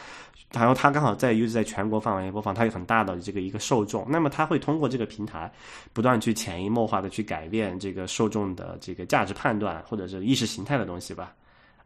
[0.54, 5.52] 然后它刚好在又是在全国范围内播放，它有很大的这个一个受众，那么它会通过这个平台，
[5.94, 11.34] 不断去潜移默化的去改变这个受众的这个价值判断或者是意识形态的东西吧。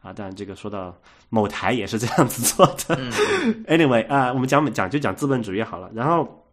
[0.02, 0.96] 啊，当然这个说到
[1.30, 2.96] 某台也是这样子做的。
[3.00, 6.44] 嗯 anyway 啊，我们讲讲就讲资本主义好了，然后。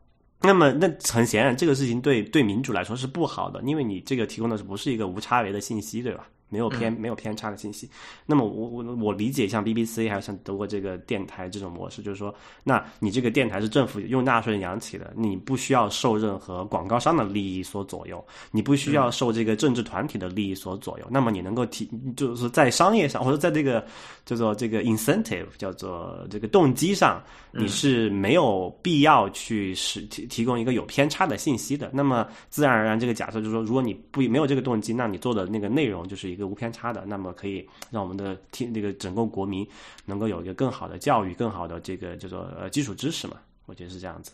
[0.47, 6.27] 那么，那很显然，这个事情对对民主来说是不好的，因为你这个提供的是不是一个无差别的信息，对吧？
[6.49, 7.89] 没有偏、没有偏差的信息。
[8.27, 21.07] 那么我我我理解像 BBC 还有像德国这个电台这种模式，就是说，那你这个电台是政府用纳税人养起的，你不需要受任何广告商的利益所左右，你不需要受这个政治团体的利益所左右。
[21.11, 23.85] 那么你能够提，就是在商业上或者在这个
[24.25, 27.23] 叫做这个 incentive 叫做这个动机上，
[27.53, 31.91] 你是没有必要去使提提供一个有偏差的信息的。
[31.93, 39.67] 那么自然而然，这个假设就是说，如果你不没有这个动机，那你做的那个内容就是一个无偏差的，那么可以让我们的听那个整个国民
[40.05, 43.37] 能够有一个更好的教育、更好的这个叫做呃基础知识嘛。
[43.67, 44.33] 我觉得是这样子。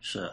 [0.00, 0.30] 是。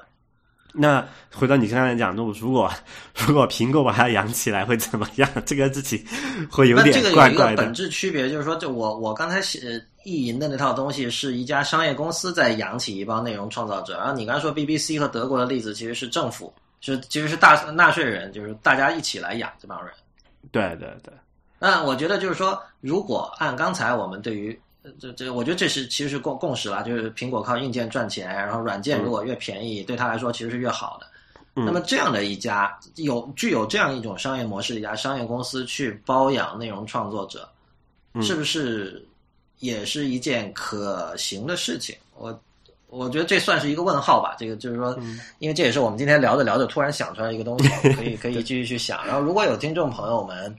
[0.71, 1.03] 那
[1.33, 2.71] 回到你刚才讲，如果如果
[3.27, 5.27] 如果苹果把它养起来会怎么样？
[5.43, 6.05] 这个自己
[6.49, 7.73] 会有那这个有一个本。
[7.73, 13.97] 质区别，就是说，就我我刚才写意淫的那套东西，是一家商业公司在养起一帮内容创造者。
[13.97, 19.91] 然后你刚才说 BBC 和德国的例子，其实是政府，是其实是大纳税人，就是大家一起来养这帮人。
[20.51, 21.13] 对对对，
[21.59, 31.07] 那我觉得就是说，如果按刚才我们对于呃这这，我觉得这是其实是共共识了，就是苹果靠硬件赚钱，然后软件如果越便宜，对他来说其实是越好的。
[31.55, 37.49] 嗯那么这样的一家有具有这样一种商业模式的一家商业公司去包养内容创作者，
[38.13, 39.05] 嗯是不是
[39.57, 41.95] 也是一件可行的事情？
[42.15, 42.39] 我
[42.89, 44.35] 我觉得这算是一个问号吧。
[44.37, 49.05] 这个就是说，嗯因为这也是我们今天聊着聊着突然想出来一个东西， 可以可以继续去想。
[49.05, 50.55] 然后如果有听众朋友们。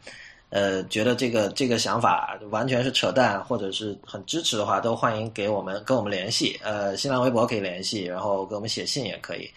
[0.53, 6.59] 呃，觉得这个这个想法完全是扯淡，或者是很支持的话，都欢迎给我们跟我们联系。
[6.61, 9.49] 呃，新浪微博可以联系，然后给我们写信也可以。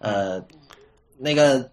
[0.00, 0.38] 呃，
[1.16, 1.66] 那个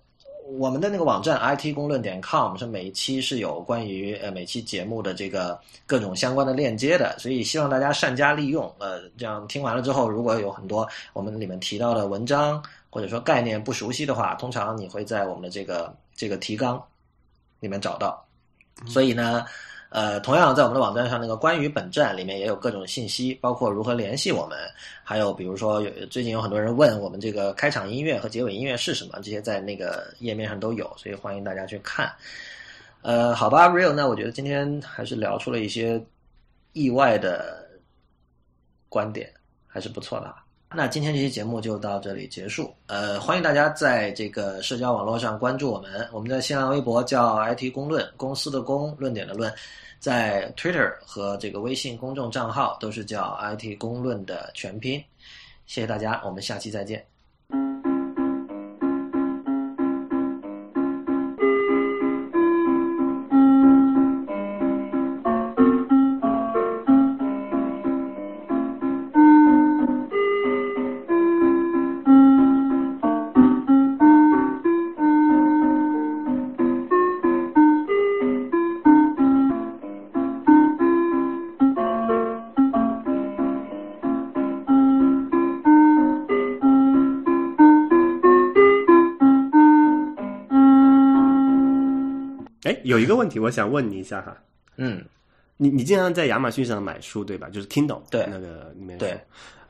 [0.57, 8.69] 我们的那个网站 it 公论点 com 是每一期是有关于呃每期节目的这个各种相关的链接的，所以希望大家善加利用。
[8.77, 16.81] 呃，这样听完了之后，如果有很多我们里面提到的文章或者说概念不熟悉的话，通常你会在我们的这个这个提纲
[17.59, 18.23] 里面找到。
[18.87, 19.45] 所以呢，
[19.91, 24.57] 呃，同样在我们的网站上，那个关于本站里面也有各种信息，包括如何联系我们，
[25.03, 32.09] 还有比如说有最近有很多人问我们这个开场音乐和结尾音乐是什么，这些在那个页面上都有，所以欢迎大家去看。
[33.01, 36.01] 呃，好吧，Real，那我觉得今天还是聊出了一些
[36.71, 37.67] 意外的
[38.87, 39.29] 观点，
[39.67, 40.40] 还是不错的啊。
[40.73, 42.73] 那今天这期节目就到这里结束。
[42.87, 46.07] 呃，欢迎大家在这个社交网络上关注我们。
[46.13, 49.53] 我们的新浪微博叫 IT 公论，公司的公，论点的论。
[49.99, 55.03] 在 Twitter 和这个微信公众账号都是叫 IT 公论的全拼。
[55.65, 57.05] 谢谢大家，我们下期再见。
[93.11, 94.35] 个问题我想问你一下哈，
[94.77, 95.03] 嗯，
[95.57, 97.49] 你你经常在亚马逊上买书对吧？
[97.49, 99.19] 就是 Kindle 对那个里面对，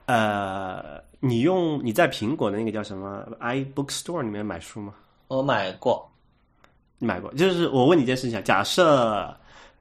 [0.05, 4.93] 呃，你用你在苹果的那个叫什么 iBookstore 里面买书吗？
[5.27, 6.07] 我买过。
[6.97, 7.33] 你买过？
[7.33, 9.35] 就是我问你一件事情啊，假设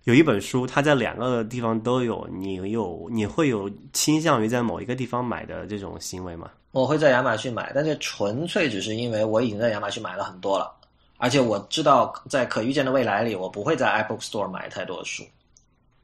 [0.05, 6.51] 有一本书，它在两个地方都有，你有你会有倾向于在某一个地方买的这种行为吗？
[6.73, 10.75] 我会在亚马逊买，但是纯粹只是因为我已经在亚马逊买了很多了，
[11.21, 15.23] 而且我知道在可预见的未来里，我不会在 iBook Store 买太多的书。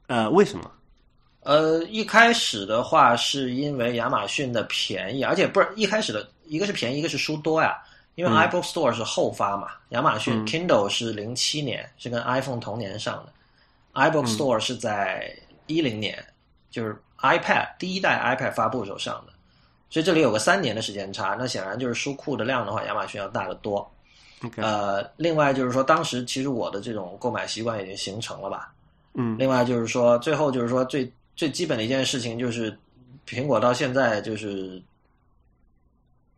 [0.05, 0.71] 呃，为什么？
[1.41, 7.81] 呃，一开始的话是因为亚马逊的便宜，而且不是一开始的一个是便宜，一个是书多呀。
[8.13, 13.33] 因为 iBook Store 是后发嘛，亚马逊 Kindle 是零七年，是跟 iPhone 同年上的
[13.93, 15.31] ，iBook Store 是在
[15.67, 16.17] 一零年，
[16.71, 19.33] 就是 iPad 第一代 iPad 发布时候上的，
[19.89, 21.35] 所以这里有个三年的时间差。
[21.37, 23.87] 那显然就是书库的量的话，亚马逊要大得多。
[24.57, 28.73] 呃，另外就是说，当时其实我的这种购买习惯已经形成了吧。
[29.13, 29.35] 嗯。
[29.37, 32.77] 另外就是说，最后就是说最最基本的一件事情就是，
[33.27, 34.81] 苹果到现在就是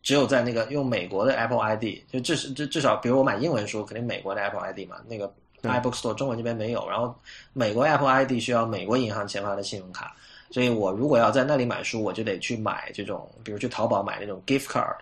[0.01, 5.31] 只有在那个用美国的 Apple ID，就至至至少，比如我买英文书，肯定美国的 Apple ID 嘛，那个
[5.61, 7.13] iBook Store 中文这边没有，然后
[7.51, 10.15] 美国 Apple ID 需要美国银行签发的信用卡，
[10.49, 14.95] 所以我如果要在那里买书，我就得去买这种，比如去淘宝买那种 gift card，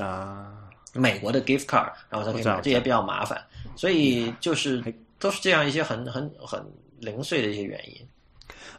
[0.00, 3.40] 啊，美国的 gift card，然后才可以买，这也比较麻烦，
[3.76, 4.82] 所以就是
[5.18, 6.64] 都是这样一些很很很
[6.98, 7.94] 零碎的一些原因。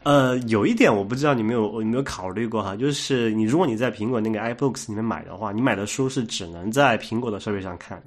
[0.02, 8.06] 呃，有一点我不知道你没有有没有考虑过哈，就是你如果你在苹果那个 iBooks 里面买的话，你买的书是只能在苹果的设备上看的。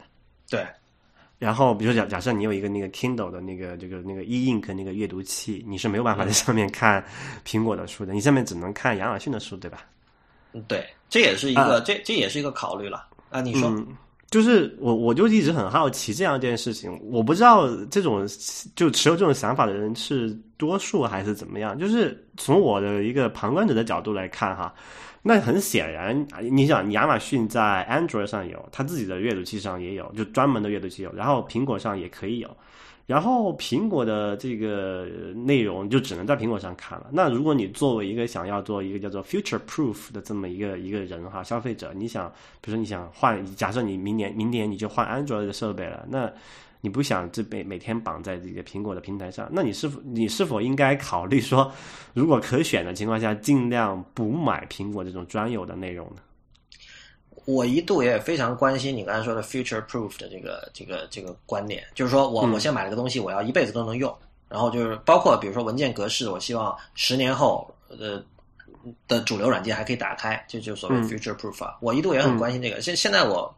[0.49, 0.65] 对，
[1.37, 7.03] 然后，比如说假假设你有一个那个 Kindle 的那个这个那个 e ink 那个阅读器，你是没有办法在上面看
[7.45, 9.85] 苹果的书的，你上面只能看亚马逊的书，对吧？
[10.53, 13.41] 嗯，对，这也是一个、这这也是一个考虑了啊。
[13.41, 13.75] 你说，
[14.29, 18.25] 就是我我就一直很好奇这样一件事情，我不知道这种
[18.75, 21.77] 就持有这种想法的人是多数还是怎么样。
[21.77, 24.73] 就是从我的一个旁观者的角度来看哈，
[25.21, 32.49] 那很显然，你想亚马逊在 Android 上有，它自己的阅读器上也有，就专门的阅读器有，然后苹果上也可以有。
[33.05, 37.07] 然后苹果的这个内容就只能在苹果上看了。
[37.11, 42.31] 那如果你作为一个想要做一个叫做 future proof 的这么一个一个人哈，消费者，你想，
[42.61, 46.31] 比如说你想换，假设你明年明年你就换安卓的设备了，那
[46.79, 51.69] 你不想这每每天绑在这个苹果的平台上，那你是否你是否应该考虑说，
[52.13, 56.21] 如果可选的情况下，尽量不买苹果这种专有的内容呢？
[57.45, 64.15] 我一度也非常关心你刚才说的 future proof 的这个这个这个观点，就是说我我现在买了个东西，我要一辈子都能用，
[64.49, 68.21] 然后就是包括比如说文件格式，我希望十年后呃
[69.07, 71.77] 的主流软件还可以打开，这就所谓 future proof 啊。
[71.81, 73.53] 我一度也很关心这个，现现在我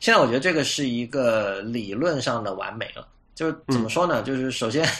[0.00, 4.22] 现在我觉得这个是一个理论上的完美了，就是怎么说呢？
[4.22, 4.86] 就是首先。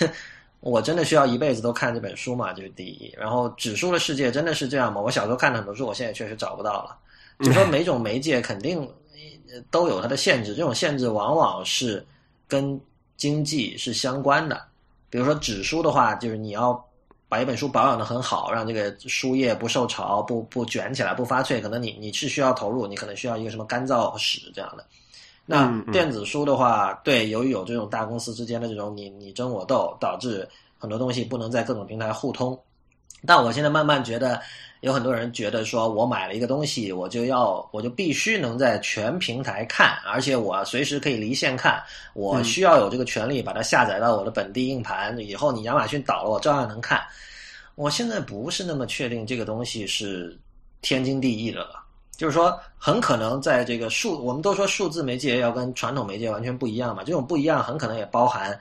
[0.60, 2.52] 我真的需要一辈子都看这本书嘛？
[2.52, 3.14] 这是第一。
[3.16, 5.00] 然后指数的世界真的是这样吗？
[5.00, 6.96] 我小时候看的很多书，我现在确实找不到了。
[7.40, 8.80] 就说每种媒介肯定
[9.50, 12.04] 呃都有它的限制，这种限制往往是
[12.46, 12.80] 跟
[13.16, 14.60] 经济是相关的。
[15.10, 16.84] 比如说纸书的话，就是你要
[17.28, 24.84] 把一本书保养的很好，让这个书页不受潮、不不卷起来、不发脆，可能你你是需要投入，你可能需要一个什么干燥室这样的。
[25.46, 30.46] 那电子书的话，对，由于有这种大公司之间的这种你你争我斗，导致
[30.78, 32.58] 很多东西不能在各种平台互通，
[33.26, 34.40] 但我现在慢慢觉得，
[34.80, 41.82] 有很多人觉得说，我买了一个东西，我就要，我就必须能在全平台看，而且我随时可以离线看，
[42.14, 47.02] 我需要有这个权利把它下载到我的本地硬盘，以后你亚马逊倒了，我照样能看。
[47.74, 50.38] 我现在不是那么确定这个东西是
[50.80, 51.82] 天经地义的了，
[52.16, 58.56] 就是说，很可能在这个数，我们都说数字媒介要跟传统媒介完全不一样嘛，这种不一样很可能也包含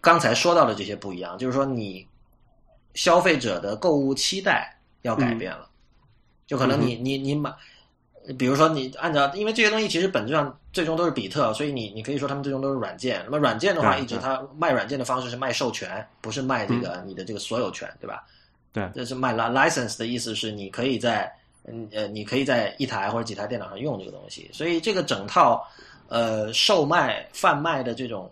[0.00, 2.06] 刚才说到的这些不一样，就是说你。
[2.98, 5.68] 消费者的购物期待要改变了，
[6.48, 7.48] 就可能你你你买，
[8.36, 13.22] 比如说你按照，因为这些东西其实本质上最终都是比特，所以你你可以说他们最终都是软件。
[13.26, 18.24] 那么软件的话，一直它卖软件的方式是卖授权，不是卖这个你的这个所有权，对吧？
[18.72, 21.32] 对，这是卖 license 的意思是你可以在
[21.66, 25.64] 嗯呃你可以在一台或者几台电脑上用这个东西，所以这个整套
[26.08, 28.28] 呃售卖贩卖的这种。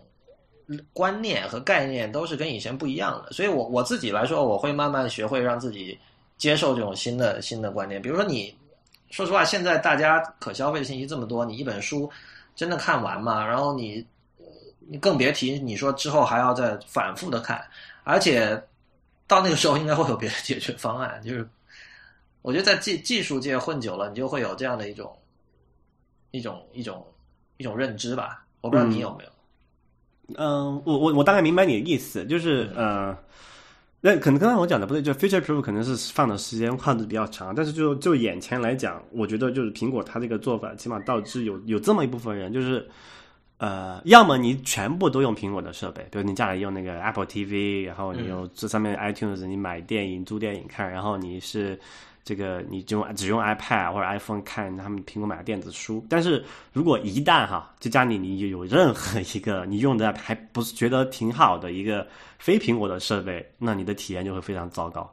[0.93, 5.97] 观念和概念都是跟以前不一样的，所以我我自己来说，我会慢慢学会让自己
[6.37, 8.03] 接受这种新的新的观念。
[8.03, 8.53] 比如说，你
[9.11, 12.11] 说实话，现在大家可消费的信息这么多，你一本书
[12.57, 13.47] 真的看完吗？
[13.47, 14.05] 然后你
[14.89, 17.65] 你更别提你说之后还要再反复的看，
[18.03, 18.61] 而且
[19.29, 21.23] 到那个时候应该会有别的解决方案。
[21.25, 21.49] 就是
[22.43, 25.17] 我觉得在技技术界混久了，你就会有这样的一种
[26.33, 27.07] 一种一种
[27.57, 28.45] 一种认知吧。
[28.61, 29.31] 我不知道你有没有。
[29.31, 29.36] 嗯，
[30.35, 33.17] 我我我大概明白你的意思，就是呃，
[34.01, 42.89] 那可能刚才我讲的不对，就 future proof 可能是放的时间跨度比较长，但是就就眼前来讲，我觉得就是苹果它这个做法，起码导致有有这么一部分人，就是
[43.59, 51.79] 呃，要么你全部都用苹果的设备，比如你家里用那个 Apple TV，然后你用这上面 iTunes，你买电影租电影看，然后你是。
[52.27, 62.05] 这个你就只用 iPad 或者 iPhone 看他们苹果买的电子书，但是如果一旦哈，就家里你有任何一个你用的还不是觉得挺好的一个
[62.41, 65.09] 非苹果的设备，那你的体验就会非常糟糕。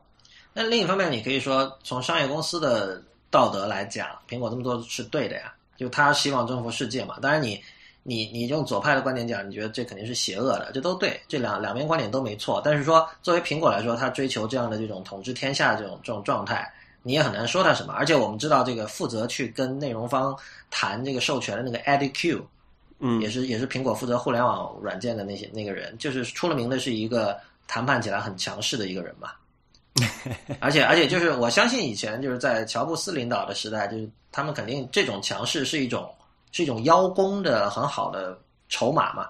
[0.54, 3.00] 那另一方面，你可以说从商业公司的
[3.30, 7.20] 道德来讲，苹果这么做是对的呀，就他希望征服世界嘛。
[7.22, 7.62] 当然，你
[8.02, 12.60] 你你用左派的观点讲，你觉得这肯定是邪恶的，这都对，这两两边观点都没错。
[12.66, 16.68] 但是说作为苹果来说，他追求这样的这种统治天下这种这种状态。
[17.04, 20.36] 你也很难说他什么，而且我们知道这个负责去跟内容方
[20.72, 22.48] 谈这个授权的那个 Eddie Q，
[23.00, 27.38] 嗯，也是也是苹果负责互联网软件的那些那个人，就是出了名的是一个
[27.68, 29.32] 谈判起来很强势的一个人嘛。
[30.60, 36.12] 而且而且就是我相信以前就是在乔布斯领导的时代，就是他们肯定这种强势是一种
[36.52, 38.36] 是一种邀功的很好的
[38.70, 39.30] 筹码嘛，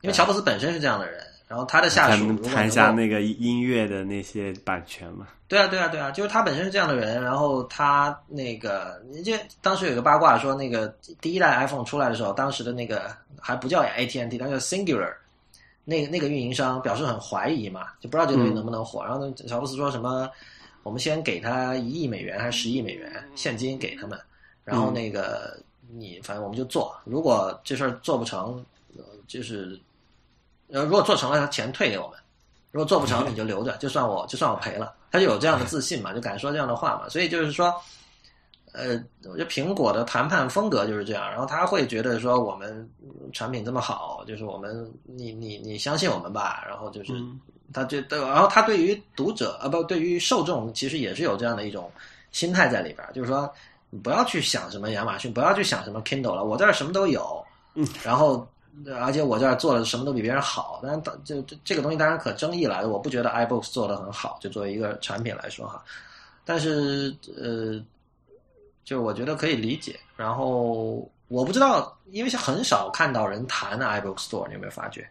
[0.00, 1.24] 因为乔布斯本身是这样的人。
[1.52, 5.28] 然后他的下属谈一下那个音乐的那些版权嘛？
[5.48, 7.22] 对啊，对啊，对啊，就是他本身是这样的人。
[7.22, 10.88] 然后他那个，你这当时有个八卦说，那个
[11.20, 15.12] 第一代 iPhone 出来的时候，当时的那个还不叫 AT&T，它叫 Singular，
[15.84, 19.04] 那个那个运营商表示很怀疑嘛，就不知道这东西能不能火。
[19.04, 20.30] 然后乔布斯说什么，
[20.84, 24.18] 我们先给他一亿美元还是十亿美元现金给他们，
[24.64, 28.64] 然后那个你反正我们就做，如果这事儿做不成，
[29.26, 29.78] 就是。
[30.72, 32.16] 呃，如果做成了，他钱退给我们；
[32.70, 34.94] 如果做不成，你就留着，就算我就算我赔了。
[35.10, 37.06] 他就有这样的自信嘛，就敢说这样的话嘛。
[37.10, 37.74] 所以就是说，
[38.72, 41.30] 呃，我觉得苹果的谈判风格就是这样。
[41.30, 42.90] 然后他会觉得说，我们
[43.34, 46.64] 产品这么好，就是我们你你你相信我们吧。
[46.66, 47.12] 然后就是
[47.70, 51.92] 他就然后他对于读者啊不，对于受众其实也是有这样的一种
[52.30, 53.52] 心态在里边，就是说
[53.90, 57.44] 你不要去想什么亚马逊，不要去想什么 Kindle 了，我这儿什么都有。
[57.74, 58.48] 嗯，然后。
[58.98, 62.88] 而且我这儿做的什么都比别人好，但是这这这个东西当然可争议了。
[62.88, 65.82] 我不觉得 iBooks 做的很好，就作为一个产品来说哈。
[66.44, 67.78] 但是呃，
[68.84, 70.00] 就是我觉得可以理解。
[70.16, 75.06] 然后我不知道，因为是很少看到人谈 iBooks Store，你有没有发觉？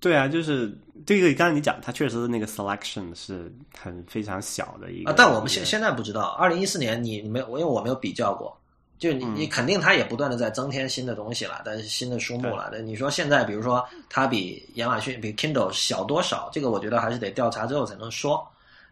[0.00, 0.72] 对啊，就是
[1.06, 5.10] 这个刚才你讲，它确实是那个 selection 是很非常小的一个。
[5.10, 6.22] 啊，但我们现现在不知道。
[6.38, 8.56] 二零一四年你你没有，因为我没有比较过。
[8.98, 12.68] 就你你肯定它也不断的在增添新的东西了，但是新的书目了。
[12.72, 16.50] 那你说现在，比如说它比亚马逊比 Kindle 小多少？
[16.52, 18.44] 这个我觉得还是得调查之后才能说。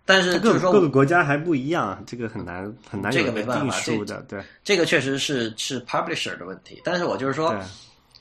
[0.04, 4.22] 但是就是说各个国家还不一样，这个很难很难这个没办法定的。
[4.28, 6.80] 对，这个确实是是 publisher 的问题。
[6.84, 7.52] 但是我就是说，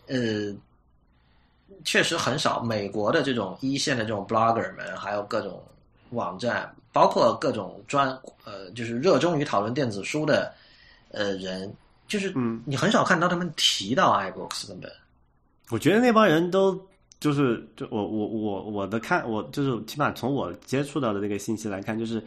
[0.07, 0.51] 呃，
[1.83, 5.63] 确实很少美国的这种一线的这种 blogger 们，还有各种
[6.09, 8.09] 网站，包括各种专
[8.43, 10.51] 呃，就是热衷于讨论电子书的。
[11.15, 11.73] 呃，人
[12.07, 14.91] 就是，嗯，你很少看到他们提到 iBooks 根本。
[15.69, 16.79] 我觉得那帮人都
[17.19, 22.23] 就是，就我我我我的看，我就是起码从我接触到的那个信息来看，就是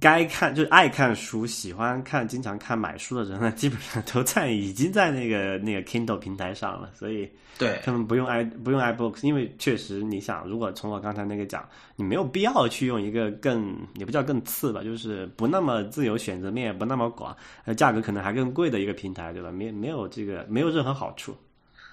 [0.00, 11.66] 该看就是爱看书、喜欢看、经常看买书的人呢， 基本上都在已经在那个那个 Kindle 平台上了，所以对他们不用 i 不用 iBooks，因为确实你想，如果从我刚才那个讲，
[11.96, 19.50] 你没有必要去用一个更也不叫更次吧，就是不那么自由选择面不那么广，呃，价格可能还更贵的一个平台，对吧？
[19.50, 21.36] 没没有这个没有任何好处。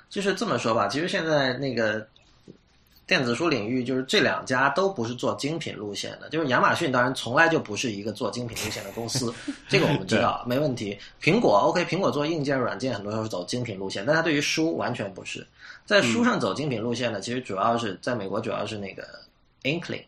[0.09, 2.05] 就是这么说吧，其实现在那个
[3.05, 6.29] 电子书领域，就是这两家都不是做精品路线的。
[6.29, 9.33] 就是亚马逊当然从来就不是一个做精品路线的公司，
[9.67, 10.97] 这个我们知道没问题。
[11.21, 15.45] 苹果 OK，苹果做硬件、软件很多时候是走精品路线，但它对于书完全不是。
[15.85, 19.05] 在书上走精品路线呢，其实主要是在美国，主要是那个
[19.63, 20.05] Inkling，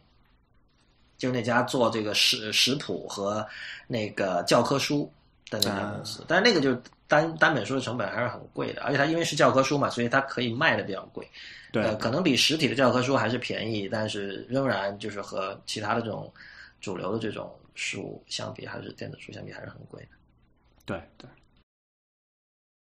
[1.18, 3.46] 就是那家做这个食食谱和
[3.88, 5.12] 那个教科书
[5.50, 6.24] 的那家公司。
[6.30, 11.28] 但是那个就是单单本书的成本还是很贵的，而且它因为是教科书嘛，所以它可以卖的比较贵。
[11.76, 16.34] 对，呃，可能比实体的教科书还是便宜，但是仍然就是和其他的这种
[16.80, 20.08] 主流的这种书相比，还是电子书相比还是很贵的。
[20.86, 21.30] 对对。